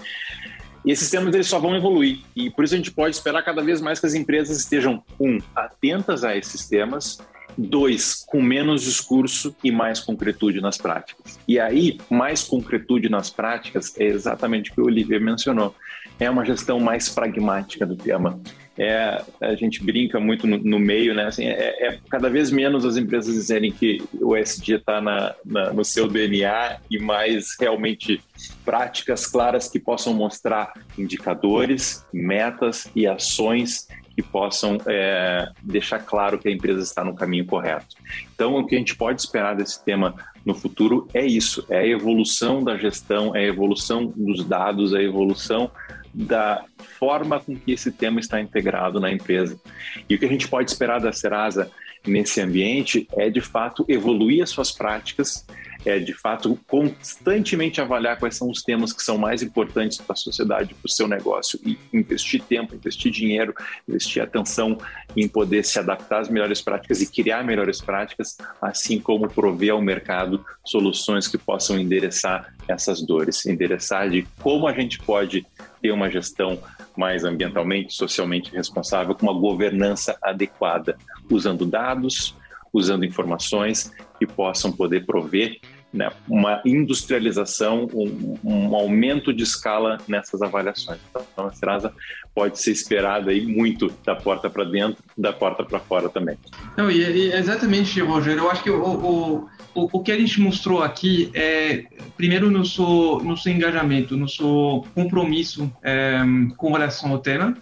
E 0.86 0.92
esses 0.92 1.10
temas 1.10 1.34
eles 1.34 1.48
só 1.48 1.60
vão 1.60 1.76
evoluir. 1.76 2.20
E 2.36 2.50
por 2.52 2.66
isso 2.66 2.74
a 2.74 2.78
gente 2.78 2.92
pode 2.92 3.16
esperar 3.16 3.42
cada 3.42 3.64
vez 3.64 3.82
mais 3.82 4.00
que 4.00 4.06
as 4.06 4.14
empresas 4.14 4.60
estejam, 4.60 5.04
um, 5.20 5.40
atentas 5.56 6.24
a 6.24 6.36
esses 6.36 6.68
temas 6.68 7.18
Dois, 7.58 8.24
com 8.28 8.42
menos 8.42 8.84
discurso 8.84 9.56
e 9.63 9.72
mais 9.72 10.00
concretude 10.00 10.62
nas 10.62 10.78
práticas. 10.78 11.39
E 11.48 11.60
aí, 11.60 11.98
mais 12.10 12.44
concretude 12.44 13.10
nas 13.10 13.30
práticas 13.30 13.98
é 14.00 14.06
exatamente 14.06 14.72
o 14.72 14.74
que 14.74 14.82
o 14.82 14.86
Olivier 14.86 15.22
mencionou. 15.22 15.76
É 16.20 16.30
uma 16.30 16.46
gestão 16.46 16.80
mais 16.80 17.10
pragmática 17.10 17.86
do 17.86 17.96
tema. 17.96 18.39
É, 18.78 19.24
a 19.39 19.54
gente 19.54 19.84
brinca 19.84 20.20
muito 20.20 20.48
no, 20.48 20.58
no 20.58 20.80
meio, 20.80 21.13
né? 21.13 21.26
Assim, 21.26 21.46
é, 21.46 21.88
é, 21.88 22.00
cada 22.10 22.28
vez 22.28 22.50
menos 22.50 22.86
as 22.86 22.98
empresas 22.98 23.34
dizerem 23.34 23.72
que 23.72 24.02
o 24.20 24.36
SG 24.36 24.76
está 24.76 25.00
no 25.46 25.86
seu 25.86 26.08
DNA 26.08 26.80
e 26.89 26.98
mais 26.98 27.56
realmente 27.60 28.20
práticas 28.66 29.28
claras 29.28 29.70
que 29.70 29.80
possam 29.80 30.13
mostrar 30.13 30.74
indicadores, 30.98 32.04
metas 32.12 32.89
e 32.96 33.06
ações 33.06 33.88
que 34.15 34.21
possam 34.21 34.78
é, 34.88 35.49
deixar 35.62 35.99
claro 35.99 36.38
que 36.38 36.47
a 36.47 36.52
empresa 36.52 36.82
está 36.82 37.04
no 37.04 37.15
caminho 37.15 37.45
correto. 37.45 37.95
Então, 38.34 38.56
o 38.56 38.65
que 38.65 38.76
a 38.76 38.78
gente 38.78 38.95
pode 38.95 39.21
esperar 39.21 39.56
desse 39.56 39.84
tema 39.84 40.15
no 40.45 40.54
futuro 40.54 41.08
é 41.13 41.26
isso: 41.26 41.65
é 41.69 41.80
a 41.80 41.88
evolução 41.88 42.63
da 42.63 42.78
gestão, 42.78 43.36
é 43.36 43.39
a 43.39 43.47
evolução 43.47 44.06
dos 44.06 44.45
dados, 44.45 44.93
é 44.93 44.99
a 44.99 45.04
evolução 45.04 45.71
da 46.13 46.63
forma 46.99 47.39
com 47.39 47.56
que 47.56 47.71
esse 47.71 47.91
tema 47.91 48.19
está 48.19 48.39
integrado 48.39 48.99
na 48.99 49.12
empresa. 49.12 49.60
E 50.08 50.15
o 50.15 50.19
que 50.19 50.26
a 50.26 50.30
gente 50.30 50.47
pode 50.47 50.69
esperar 50.69 51.02
da 51.02 51.12
Serasa 51.12 51.71
nesse 52.06 52.39
ambiente 52.41 53.08
é, 53.13 53.30
de 53.30 53.41
fato, 53.41 53.86
evoluir 53.88 54.43
as 54.43 54.49
suas 54.49 54.71
práticas, 54.71 55.45
é, 55.86 56.00
de 56.00 56.13
fato, 56.13 56.58
constantemente 56.67 57.82
avaliar 57.82 58.17
quais 58.17 58.36
são 58.36 58.50
os 58.50 58.62
temas 58.62 58.93
que 58.93 59.04
são 59.04 59.17
mais 59.17 59.41
importantes 59.41 59.98
para 59.98 60.13
a 60.13 60.17
sociedade, 60.17 60.74
para 60.74 60.88
o 60.88 60.89
seu 60.89 61.08
negócio 61.08 61.60
e 61.65 61.78
investir 61.93 62.41
tempo, 62.43 62.76
investir 62.76 63.12
dinheiro, 63.12 63.54
investir 63.88 64.22
atenção 64.22 64.78
em 65.15 65.28
poder 65.28 65.63
se 65.63 65.80
adaptar 65.80 66.22
às 66.22 66.30
melhores 66.30 66.62
práticas 66.62 67.02
e 67.02 67.12
criar 67.12 67.43
melhores 67.43 67.82
práticas, 67.82 68.38
assim 68.62 69.00
como 69.00 69.30
prover 69.30 69.74
ao 69.74 69.82
mercado 69.82 70.43
soluções 70.63 71.28
que 71.28 71.38
possam 71.38 71.78
endereçar 71.78 72.54
essas 72.67 73.02
dores, 73.02 73.46
endereçar 73.46 74.10
de 74.10 74.26
como 74.41 74.67
a 74.67 74.74
gente 74.74 75.00
pode 75.00 75.46
ter 75.82 75.91
uma 75.91 76.10
gestão 76.10 76.60
mais 76.96 77.24
ambientalmente, 77.24 77.93
socialmente 77.93 78.52
responsável, 78.56 79.15
com 79.15 79.26
uma 79.26 79.39
governança 79.39 80.17
adequada, 80.22 80.98
usando 81.30 81.65
dados, 81.65 82.36
usando 82.74 83.06
informações 83.06 83.92
que 84.20 84.26
possam 84.26 84.72
poder 84.72 85.06
prover 85.06 85.60
né, 85.94 86.12
uma 86.28 86.60
industrialização, 86.66 87.88
um, 87.94 88.38
um, 88.44 88.76
aumento 88.76 89.32
de 89.32 89.44
escala 89.44 90.00
nessas 90.08 90.42
avaliações. 90.42 91.00
Então, 91.32 91.46
a 91.46 91.54
Serasa 91.54 91.94
pode 92.34 92.60
ser 92.60 92.72
esperada 92.72 93.30
aí 93.30 93.46
muito 93.46 93.94
da 94.04 94.16
porta 94.16 94.50
para 94.50 94.64
dentro, 94.64 95.04
da 95.16 95.32
porta 95.32 95.64
para 95.64 95.80
fora 95.80 96.10
também. 96.10 96.36
Não, 96.76 96.90
e, 96.90 96.98
e, 97.00 97.34
exatamente, 97.34 98.02
Roger. 98.02 98.38
Eu 98.38 98.50
acho 98.50 98.64
que 98.64 98.72
o, 98.72 98.84
o, 98.84 99.50
o, 99.76 99.90
o 100.00 100.04
que 100.04 100.12
a 100.12 100.18
gente 100.18 100.42
mostrou 100.42 100.82
aqui 100.82 101.30
é, 101.36 101.86
primeiro, 102.18 102.50
nosso, 102.50 103.20
nosso 103.24 103.48
engajamento, 103.48 104.18
nosso 104.18 104.84
compromisso 104.96 105.72
é, 105.84 106.20
com 106.58 106.72
relação 106.72 107.12
ao 107.12 107.20
tema. 107.20 107.56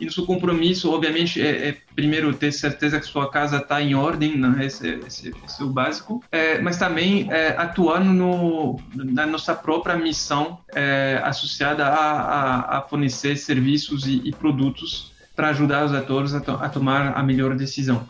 E 0.00 0.04
nosso 0.04 0.26
compromisso, 0.26 0.92
obviamente, 0.92 1.40
é, 1.40 1.68
é, 1.68 1.76
primeiro 1.94 2.32
ter 2.34 2.52
certeza 2.52 3.00
que 3.00 3.06
sua 3.06 3.30
casa 3.30 3.58
está 3.58 3.80
em 3.80 3.94
ordem, 3.94 4.36
né? 4.36 4.66
esse, 4.66 4.88
esse, 5.06 5.34
esse, 5.44 5.62
é 5.62 5.64
o 5.64 5.68
básico, 5.68 6.22
é, 6.30 6.60
mas 6.60 6.76
também 6.76 7.26
é, 7.30 7.54
atuando 7.56 8.12
no, 8.12 8.80
na 8.94 9.26
nossa 9.26 9.54
própria 9.54 9.96
missão 9.96 10.58
é, 10.74 11.20
associada 11.24 11.86
a, 11.86 12.10
a, 12.10 12.78
a, 12.78 12.82
fornecer 12.82 13.36
serviços 13.36 14.06
e, 14.06 14.20
e 14.24 14.32
produtos 14.32 15.12
para 15.34 15.48
ajudar 15.50 15.84
os 15.84 15.92
atores 15.92 16.34
a, 16.34 16.40
to, 16.40 16.52
a, 16.52 16.68
tomar 16.68 17.16
a 17.16 17.22
melhor 17.22 17.54
decisão. 17.54 18.08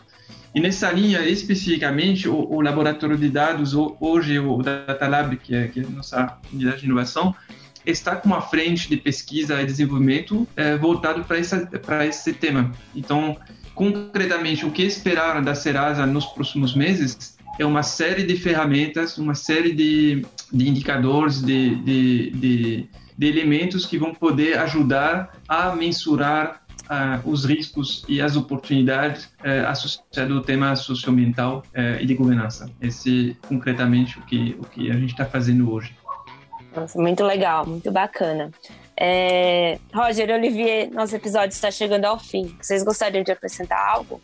E 0.55 0.59
nessa 0.59 0.91
linha, 0.91 1.21
especificamente, 1.27 2.27
o, 2.27 2.35
o 2.35 2.61
laboratório 2.61 3.17
de 3.17 3.29
dados, 3.29 3.75
hoje 3.99 4.39
o 4.39 4.57
Data 4.63 5.07
Lab, 5.07 5.37
que 5.37 5.53
é, 5.53 5.67
que 5.67 5.81
é 5.81 5.83
a 5.83 5.89
nossa 5.89 6.37
unidade 6.51 6.79
de 6.79 6.85
inovação, 6.85 7.35
está 7.91 8.15
com 8.15 8.27
uma 8.27 8.41
frente 8.41 8.89
de 8.89 8.97
pesquisa 8.97 9.61
e 9.61 9.65
desenvolvimento 9.65 10.47
é, 10.55 10.77
voltado 10.77 11.23
para 11.23 12.05
esse 12.05 12.33
tema. 12.33 12.71
Então, 12.95 13.37
concretamente, 13.73 14.65
o 14.65 14.71
que 14.71 14.83
esperar 14.83 15.41
da 15.41 15.55
Serasa 15.55 16.05
nos 16.05 16.25
próximos 16.25 16.75
meses 16.75 17.37
é 17.59 17.65
uma 17.65 17.83
série 17.83 18.23
de 18.23 18.35
ferramentas, 18.37 19.17
uma 19.17 19.33
série 19.35 19.73
de, 19.73 20.25
de 20.51 20.69
indicadores, 20.69 21.41
de, 21.41 21.75
de, 21.75 22.29
de, 22.31 22.89
de 23.17 23.27
elementos 23.27 23.85
que 23.85 23.97
vão 23.97 24.13
poder 24.13 24.59
ajudar 24.59 25.33
a 25.47 25.75
mensurar 25.75 26.61
uh, 26.87 27.29
os 27.29 27.45
riscos 27.45 28.03
e 28.07 28.21
as 28.21 28.35
oportunidades 28.35 29.25
uh, 29.25 29.67
associadas 29.67 30.35
ao 30.35 30.41
tema 30.41 30.75
socioambiental 30.75 31.63
uh, 31.69 32.01
e 32.01 32.05
de 32.05 32.13
governança. 32.13 32.69
Esse, 32.81 33.35
concretamente, 33.47 34.19
o 34.19 34.21
que, 34.23 34.55
o 34.59 34.63
que 34.63 34.91
a 34.91 34.93
gente 34.93 35.11
está 35.11 35.25
fazendo 35.25 35.71
hoje. 35.71 35.95
Nossa, 36.75 36.99
muito 36.99 37.23
legal, 37.23 37.65
muito 37.65 37.91
bacana. 37.91 38.51
É... 38.99 39.79
Roger, 39.93 40.29
Olivier, 40.31 40.89
nosso 40.91 41.15
episódio 41.15 41.53
está 41.53 41.69
chegando 41.69 42.05
ao 42.05 42.19
fim. 42.19 42.55
Vocês 42.61 42.83
gostariam 42.83 43.23
de 43.23 43.31
acrescentar 43.31 43.79
algo? 43.79 44.19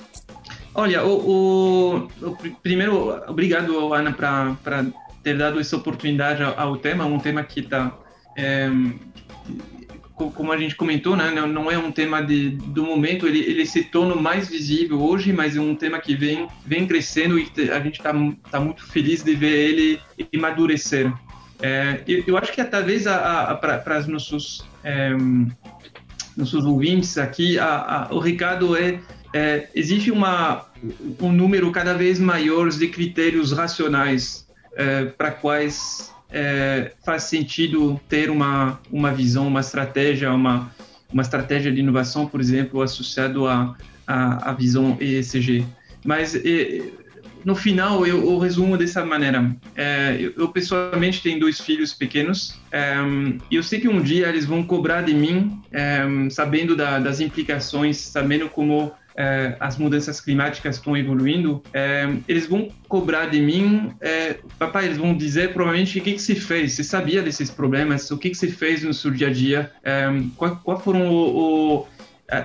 Olha, 0.75 1.03
o, 1.05 2.09
o, 2.21 2.27
o 2.27 2.35
primeiro, 2.61 3.21
obrigado, 3.27 3.93
Ana, 3.93 4.11
para 4.11 4.85
ter 5.21 5.37
dado 5.37 5.59
essa 5.59 5.77
oportunidade 5.77 6.41
ao, 6.41 6.59
ao 6.59 6.77
tema, 6.77 7.05
um 7.05 7.19
tema 7.19 7.43
que 7.43 7.59
está, 7.59 7.95
é, 8.35 8.69
como 10.15 10.51
a 10.51 10.57
gente 10.57 10.75
comentou, 10.75 11.15
né, 11.15 11.31
não 11.31 11.69
é 11.71 11.77
um 11.77 11.91
tema 11.91 12.21
de, 12.21 12.49
do 12.49 12.83
momento, 12.83 13.27
ele, 13.27 13.39
ele 13.39 13.65
se 13.65 13.83
torna 13.83 14.15
mais 14.15 14.49
visível 14.49 15.01
hoje, 15.01 15.31
mas 15.31 15.55
é 15.55 15.61
um 15.61 15.75
tema 15.75 15.99
que 15.99 16.15
vem, 16.15 16.47
vem 16.65 16.87
crescendo 16.87 17.37
e 17.37 17.47
a 17.71 17.79
gente 17.79 17.99
está 17.99 18.13
tá 18.49 18.59
muito 18.59 18.85
feliz 18.87 19.23
de 19.23 19.35
ver 19.35 19.69
ele 19.69 19.99
amadurecer. 20.35 21.11
É, 21.65 22.01
eu, 22.05 22.25
eu, 22.27 22.37
acho 22.37 22.51
que 22.51 22.61
talvez 22.65 23.05
para 23.05 23.97
os 23.97 24.05
nossos, 24.05 24.65
é, 24.83 25.11
nossos 26.35 26.65
ouvintes 26.65 27.17
aqui, 27.17 27.57
a, 27.57 28.09
a, 28.09 28.13
o 28.13 28.19
recado 28.19 28.75
é, 28.75 28.99
é, 29.33 29.69
existe 29.73 30.11
uma, 30.11 30.65
um 31.21 31.31
número 31.31 31.71
cada 31.71 31.93
vez 31.93 32.19
maior 32.19 32.67
de 32.67 32.85
critérios 32.89 33.53
racionais 33.53 34.45
é, 34.75 35.05
para 35.05 35.31
quais 35.31 36.11
é, 36.29 36.91
faz 37.05 37.23
sentido 37.23 37.97
ter 38.09 38.29
uma, 38.29 38.77
uma 38.91 39.13
visão, 39.13 39.47
uma 39.47 39.61
estratégia, 39.61 40.33
uma, 40.33 40.69
uma 41.13 41.21
estratégia 41.21 41.71
de 41.71 41.79
inovação, 41.79 42.27
por 42.27 42.41
exemplo, 42.41 42.81
associado 42.81 43.47
à 43.47 43.73
a, 44.05 44.13
a, 44.13 44.49
a, 44.49 44.53
visão 44.53 44.97
ESG. 44.99 45.65
Mas 46.03 46.35
no 47.43 47.55
final, 47.55 48.05
eu, 48.05 48.23
eu, 48.23 48.37
resumo 48.39 48.77
dessa 48.77 49.05
maneira. 49.05 49.55
É, 49.75 50.17
eu, 50.19 50.33
eu, 50.37 50.47
pessoalmente 50.49 51.21
tenho 51.21 51.39
dois 51.39 51.59
filhos 51.59 51.93
pequenos 51.93 52.59
é, 52.71 52.95
e 53.51 53.55
eu 53.55 53.63
sei 53.63 53.79
que 53.79 53.87
um 53.87 54.01
dia 54.01 54.27
eles 54.27 54.45
vão 54.45 54.63
cobrar 54.63 55.01
de 55.01 55.13
mim, 55.13 55.59
é, 55.71 56.03
sabendo 56.29 56.75
da, 56.75 56.99
das 56.99 57.19
implicações, 57.19 57.97
sabendo 57.97 58.49
como 58.49 58.91
é, 59.15 59.55
as 59.59 59.77
mudanças 59.77 60.19
climáticas 60.19 60.77
estão 60.77 60.97
evoluindo, 60.97 61.61
eles 62.27 62.47
vão 62.47 62.69
cobrar 62.87 63.27
de 63.27 63.39
mim, 63.39 63.91
papai, 64.57 64.85
eles 64.85 64.97
vão 64.97 65.15
dizer 65.15 65.53
provavelmente 65.53 65.99
o 65.99 66.01
que, 66.01 66.13
que 66.13 66.21
se 66.21 66.33
fez, 66.33 66.73
você 66.73 66.83
sabia 66.83 67.21
desses 67.21 67.51
problemas, 67.51 68.09
o 68.09 68.17
que, 68.17 68.31
que 68.31 68.37
se 68.37 68.49
fez 68.49 68.83
no 68.83 68.91
seu 68.91 69.11
dia 69.11 69.27
a 69.27 69.31
dia, 69.31 69.71
qual 70.35 70.79
foram 70.79 71.11
o, 71.11 71.77
o 71.77 71.87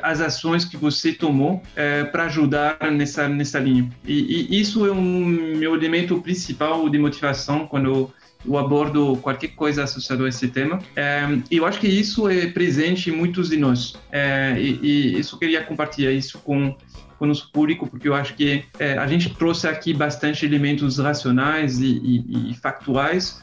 as 0.03 0.21
ações 0.21 0.65
que 0.65 0.77
você 0.77 1.13
tomou 1.13 1.63
é, 1.77 2.05
para 2.05 2.25
ajudar 2.25 2.79
nessa 2.91 3.29
nessa 3.29 3.59
linha. 3.59 3.89
E, 4.07 4.49
e, 4.51 4.61
isso 4.61 4.87
é 4.87 4.93
um 4.93 5.27
meu 5.27 5.75
elemento 5.75 6.21
principal 6.21 6.89
de 6.89 6.99
motivação 6.99 7.67
quando 7.67 8.13
eu 8.47 8.57
abordo 8.57 9.17
qualquer 9.17 9.49
coisa 9.49 9.85
associada 9.85 10.25
a 10.25 10.29
esse 10.29 10.49
tema. 10.49 10.79
É, 10.95 11.27
eu 11.51 11.67
acho 11.67 11.81
que 11.81 11.89
isso 11.89 12.29
é 12.29 12.47
presente 12.47 13.11
em 13.11 13.13
muitos 13.13 13.49
de 13.51 13.57
nós. 13.57 13.95
É, 14.11 14.57
e, 14.59 14.79
e 14.83 15.19
isso 15.19 15.39
queria 15.39 15.63
compartilhar 15.63 16.13
isso 16.13 16.39
com 16.39 16.75
com 17.19 17.25
o 17.25 17.29
nosso 17.29 17.51
público, 17.51 17.87
porque 17.87 18.09
eu 18.09 18.15
acho 18.15 18.35
que 18.35 18.65
é, 18.79 18.97
a 18.97 19.07
gente 19.07 19.35
trouxe 19.35 19.67
aqui 19.67 19.93
bastante 19.93 20.47
elementos 20.47 20.99
racionais 20.99 21.81
e, 21.81 21.87
e, 21.87 22.51
e 22.53 22.55
factuais, 22.55 23.43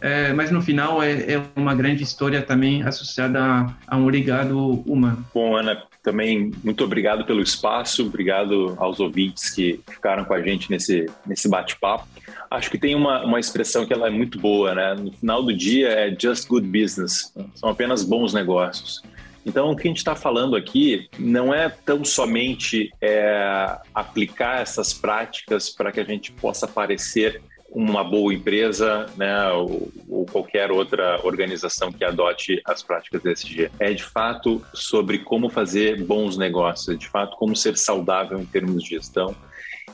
é, 0.00 0.32
mas 0.32 0.50
no 0.50 0.60
final 0.62 1.02
é, 1.02 1.34
é, 1.34 1.42
uma 1.54 1.74
grande 1.74 2.02
história 2.02 2.42
também 2.42 2.82
associada 2.82 3.40
a, 3.40 3.74
a, 3.86 3.96
um 3.96 4.06
legado 4.06 4.82
humano. 4.86 5.24
Bom, 5.32 5.56
Ana, 5.56 5.82
também 6.02 6.52
muito 6.62 6.84
obrigado 6.84 7.24
pelo 7.24 7.42
espaço, 7.42 8.06
obrigado 8.06 8.74
aos 8.78 9.00
ouvintes 9.00 9.50
que 9.50 9.80
ficaram 9.88 10.24
com 10.24 10.34
a 10.34 10.42
gente 10.42 10.70
nesse, 10.70 11.06
nesse 11.26 11.48
bate-papo. 11.48 12.06
Acho 12.50 12.70
que 12.70 12.78
tem 12.78 12.94
uma, 12.94 13.24
uma 13.24 13.40
expressão 13.40 13.84
que 13.84 13.92
ela 13.92 14.06
é 14.06 14.10
muito 14.10 14.38
boa, 14.38 14.74
né? 14.74 14.94
No 14.94 15.12
final 15.12 15.42
do 15.42 15.52
dia 15.52 15.88
é 15.88 16.16
just 16.16 16.46
good 16.46 16.66
business, 16.66 17.32
são 17.54 17.68
apenas 17.68 18.04
bons 18.04 18.32
negócios. 18.32 19.02
Então, 19.44 19.70
o 19.70 19.76
que 19.76 19.86
a 19.86 19.90
gente 19.90 19.98
está 19.98 20.16
falando 20.16 20.56
aqui 20.56 21.08
não 21.18 21.54
é 21.54 21.68
tão 21.68 22.04
somente 22.04 22.92
é, 23.00 23.78
aplicar 23.94 24.60
essas 24.60 24.92
práticas 24.92 25.70
para 25.70 25.92
que 25.92 26.00
a 26.00 26.04
gente 26.04 26.32
possa 26.32 26.66
parecer 26.66 27.40
uma 27.70 28.02
boa 28.02 28.32
empresa, 28.32 29.06
né, 29.16 29.50
ou, 29.52 29.92
ou, 30.08 30.26
qualquer 30.26 30.70
outra 30.70 31.20
organização 31.24 31.92
que 31.92 32.04
adote 32.04 32.60
as 32.64 32.82
práticas 32.82 33.24
ESG. 33.24 33.70
É 33.78 33.92
de 33.92 34.02
fato 34.02 34.62
sobre 34.72 35.18
como 35.18 35.50
fazer 35.50 36.02
bons 36.02 36.36
negócios, 36.36 36.88
é 36.88 36.98
de 36.98 37.08
fato 37.08 37.36
como 37.36 37.54
ser 37.56 37.76
saudável 37.76 38.38
em 38.38 38.46
termos 38.46 38.82
de 38.82 38.90
gestão 38.90 39.34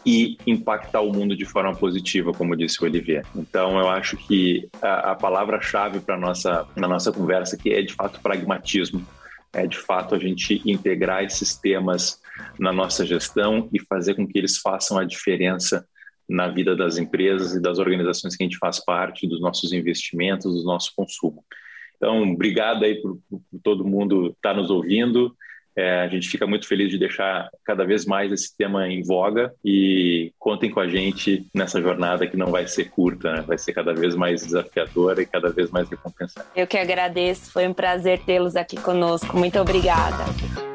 e 0.05 0.37
impactar 0.47 1.01
o 1.01 1.13
mundo 1.13 1.37
de 1.37 1.45
forma 1.45 1.75
positiva, 1.75 2.33
como 2.33 2.57
disse 2.57 2.83
o 2.83 2.87
Olivier. 2.87 3.25
Então, 3.35 3.79
eu 3.79 3.89
acho 3.89 4.17
que 4.17 4.69
a, 4.81 5.13
a 5.13 5.15
palavra-chave 5.15 6.01
para 6.01 6.17
nossa 6.17 6.67
na 6.77 6.89
nossa 6.89 7.13
conversa 7.13 7.57
aqui 7.57 7.73
é 7.73 7.83
de 7.83 7.93
fato 7.93 8.21
pragmatismo. 8.21 9.05
É 9.53 9.67
de 9.67 9.79
fato 9.79 10.15
a 10.15 10.19
gente 10.19 10.63
integrar 10.65 11.25
esses 11.25 11.55
temas 11.55 12.21
na 12.59 12.73
nossa 12.73 13.05
gestão 13.05 13.69
e 13.73 13.79
fazer 13.79 14.15
com 14.15 14.27
que 14.27 14.39
eles 14.39 14.59
façam 14.59 14.99
a 14.99 15.05
diferença 15.05 15.87
na 16.29 16.49
vida 16.49 16.75
das 16.75 16.99
empresas 16.99 17.55
e 17.55 17.61
das 17.61 17.79
organizações 17.79 18.37
que 18.37 18.43
a 18.43 18.47
gente 18.47 18.59
faz 18.59 18.85
parte, 18.85 19.29
dos 19.29 19.41
nossos 19.41 19.73
investimentos, 19.73 20.55
do 20.55 20.65
nosso 20.65 20.93
consumo. 20.97 21.45
Então, 21.97 22.33
obrigado 22.33 22.85
aí 22.85 22.97
por, 22.97 23.19
por 23.31 23.41
todo 23.63 23.85
mundo 23.85 24.29
estar 24.29 24.55
tá 24.55 24.55
nos 24.55 24.71
ouvindo. 24.71 25.35
É, 25.75 26.01
a 26.01 26.09
gente 26.09 26.29
fica 26.29 26.47
muito 26.47 26.69
feliz 26.69 26.91
de 26.91 26.99
deixar 26.99 27.49
cada 27.65 27.85
vez 27.85 28.05
mais 28.05 28.31
esse 28.31 28.55
tema 28.57 28.87
em 28.89 29.03
voga 29.03 29.55
e 29.65 30.33
contem 30.39 30.71
com 30.71 30.81
a 30.81 30.89
gente 30.89 31.47
nessa 31.55 31.81
jornada 31.81 32.27
que 32.27 32.37
não 32.37 32.51
vai 32.51 32.67
ser 32.67 32.91
curta, 32.91 33.33
né? 33.33 33.41
vai 33.43 33.57
ser 33.57 33.73
cada 33.73 33.95
vez 33.95 34.15
mais 34.15 34.45
desafiadora 34.45 35.23
e 35.23 35.27
cada 35.27 35.49
vez 35.51 35.71
mais 35.71 35.89
recompensante. 35.89 36.47
Eu 36.55 36.67
que 36.67 36.77
agradeço, 36.77 37.51
foi 37.51 37.67
um 37.67 37.73
prazer 37.73 38.19
tê-los 38.21 38.55
aqui 38.55 38.77
conosco. 38.77 39.37
Muito 39.37 39.59
obrigada. 39.59 40.72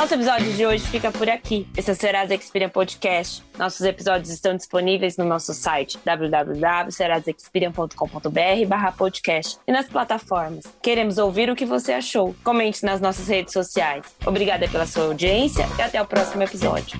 Nosso 0.00 0.14
episódio 0.14 0.52
de 0.54 0.64
hoje 0.64 0.86
fica 0.86 1.12
por 1.12 1.28
aqui. 1.28 1.68
Esse 1.76 1.90
é 1.90 1.92
o 1.92 1.96
Serasa 1.96 2.34
Experian 2.34 2.70
Podcast. 2.70 3.44
Nossos 3.58 3.82
episódios 3.82 4.30
estão 4.30 4.56
disponíveis 4.56 5.18
no 5.18 5.26
nosso 5.26 5.52
site 5.52 5.98
www.serasexperian.com.br 6.02 8.96
podcast 8.96 9.58
e 9.68 9.72
nas 9.72 9.90
plataformas. 9.90 10.64
Queremos 10.82 11.18
ouvir 11.18 11.50
o 11.50 11.54
que 11.54 11.66
você 11.66 11.92
achou. 11.92 12.34
Comente 12.42 12.82
nas 12.82 12.98
nossas 12.98 13.28
redes 13.28 13.52
sociais. 13.52 14.06
Obrigada 14.24 14.66
pela 14.66 14.86
sua 14.86 15.04
audiência 15.04 15.68
e 15.78 15.82
até 15.82 16.00
o 16.00 16.06
próximo 16.06 16.44
episódio. 16.44 16.98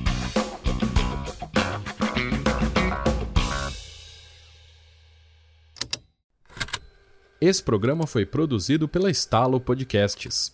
Esse 7.41 7.63
programa 7.63 8.07
foi 8.07 8.27
produzido 8.27 8.87
pela 8.87 9.11
Estalo 9.11 9.59
Podcasts. 9.59 10.53